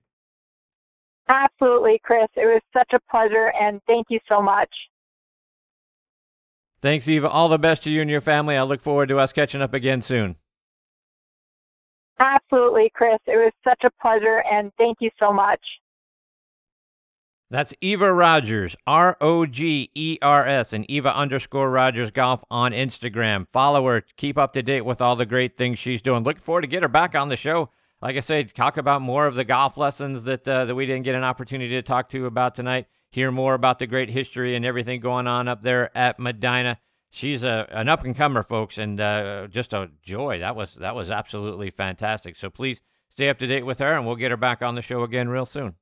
Absolutely, 1.30 2.02
Chris. 2.04 2.28
It 2.36 2.46
was 2.46 2.62
such 2.74 2.92
a 2.94 3.00
pleasure, 3.12 3.52
and 3.60 3.82
thank 3.86 4.08
you 4.10 4.20
so 4.28 4.42
much. 4.42 4.70
Thanks, 6.82 7.08
Eva. 7.08 7.30
All 7.30 7.50
the 7.50 7.60
best 7.60 7.84
to 7.84 7.92
you 7.92 8.02
and 8.02 8.10
your 8.10 8.22
family. 8.22 8.58
I 8.58 8.64
look 8.64 8.82
forward 8.82 9.10
to 9.10 9.20
us 9.20 9.32
catching 9.32 9.62
up 9.62 9.76
again 9.76 10.02
soon. 10.02 10.38
Absolutely, 12.20 12.92
Chris. 12.94 13.20
It 13.28 13.36
was 13.36 13.52
such 13.64 13.84
a 13.84 13.92
pleasure, 14.02 14.44
and 14.50 14.72
thank 14.78 14.98
you 15.02 15.10
so 15.20 15.34
much. 15.34 15.60
That's 17.52 17.74
Eva 17.80 18.12
Rogers, 18.12 18.76
R 18.88 19.18
O 19.22 19.46
G 19.46 19.92
E 19.94 20.18
R 20.22 20.48
S, 20.48 20.74
and 20.74 20.90
Eva 20.90 21.16
underscore 21.16 21.70
Rogers 21.70 22.10
Golf 22.10 22.44
on 22.50 22.72
Instagram. 22.72 23.48
Follow 23.50 23.86
her, 23.88 24.04
keep 24.18 24.38
up 24.38 24.54
to 24.54 24.64
date 24.64 24.82
with 24.82 25.00
all 25.00 25.16
the 25.16 25.28
great 25.28 25.56
things 25.56 25.78
she's 25.78 26.02
doing. 26.02 26.24
Look 26.24 26.40
forward 26.40 26.62
to 26.62 26.68
get 26.68 26.82
her 26.82 26.90
back 26.90 27.14
on 27.14 27.30
the 27.30 27.38
show. 27.38 27.70
Like 28.02 28.18
I 28.18 28.22
said, 28.22 28.54
talk 28.54 28.78
about 28.78 29.02
more 29.02 29.28
of 29.28 29.36
the 29.36 29.44
golf 29.44 29.78
lessons 29.78 30.24
that 30.24 30.48
uh, 30.48 30.66
that 30.66 30.76
we 30.76 30.86
didn't 30.86 31.04
get 31.04 31.16
an 31.16 31.24
opportunity 31.24 31.70
to 31.76 31.82
talk 31.82 32.10
to 32.10 32.26
about 32.26 32.56
tonight. 32.56 32.88
Hear 33.12 33.32
more 33.32 33.54
about 33.54 33.80
the 33.80 33.88
great 33.88 34.10
history 34.10 34.56
and 34.56 34.66
everything 34.66 35.00
going 35.00 35.28
on 35.28 35.48
up 35.48 35.62
there 35.62 35.96
at 35.96 36.20
Medinah 36.20 36.78
she's 37.16 37.44
a 37.44 37.68
an 37.72 37.90
up 37.90 38.04
and 38.04 38.16
comer, 38.16 38.44
folks, 38.44 38.78
and 38.78 39.00
uh, 39.00 39.48
just 39.48 39.74
a 39.74 39.90
joy. 40.04 40.40
That 40.40 40.56
was 40.56 40.76
that 40.76 40.96
was 40.96 41.10
absolutely 41.10 41.70
fantastic. 41.70 42.36
So 42.36 42.50
please 42.50 42.82
stay 43.10 43.30
up 43.30 43.40
to 43.40 43.48
date 43.48 43.66
with 43.66 43.80
her, 43.80 43.96
and 43.96 44.06
we'll 44.06 44.18
get 44.18 44.32
her 44.32 44.38
back 44.38 44.62
on 44.62 44.76
the 44.76 44.82
show 44.82 45.04
again 45.04 45.30
real 45.30 45.46
soon. 45.46 45.76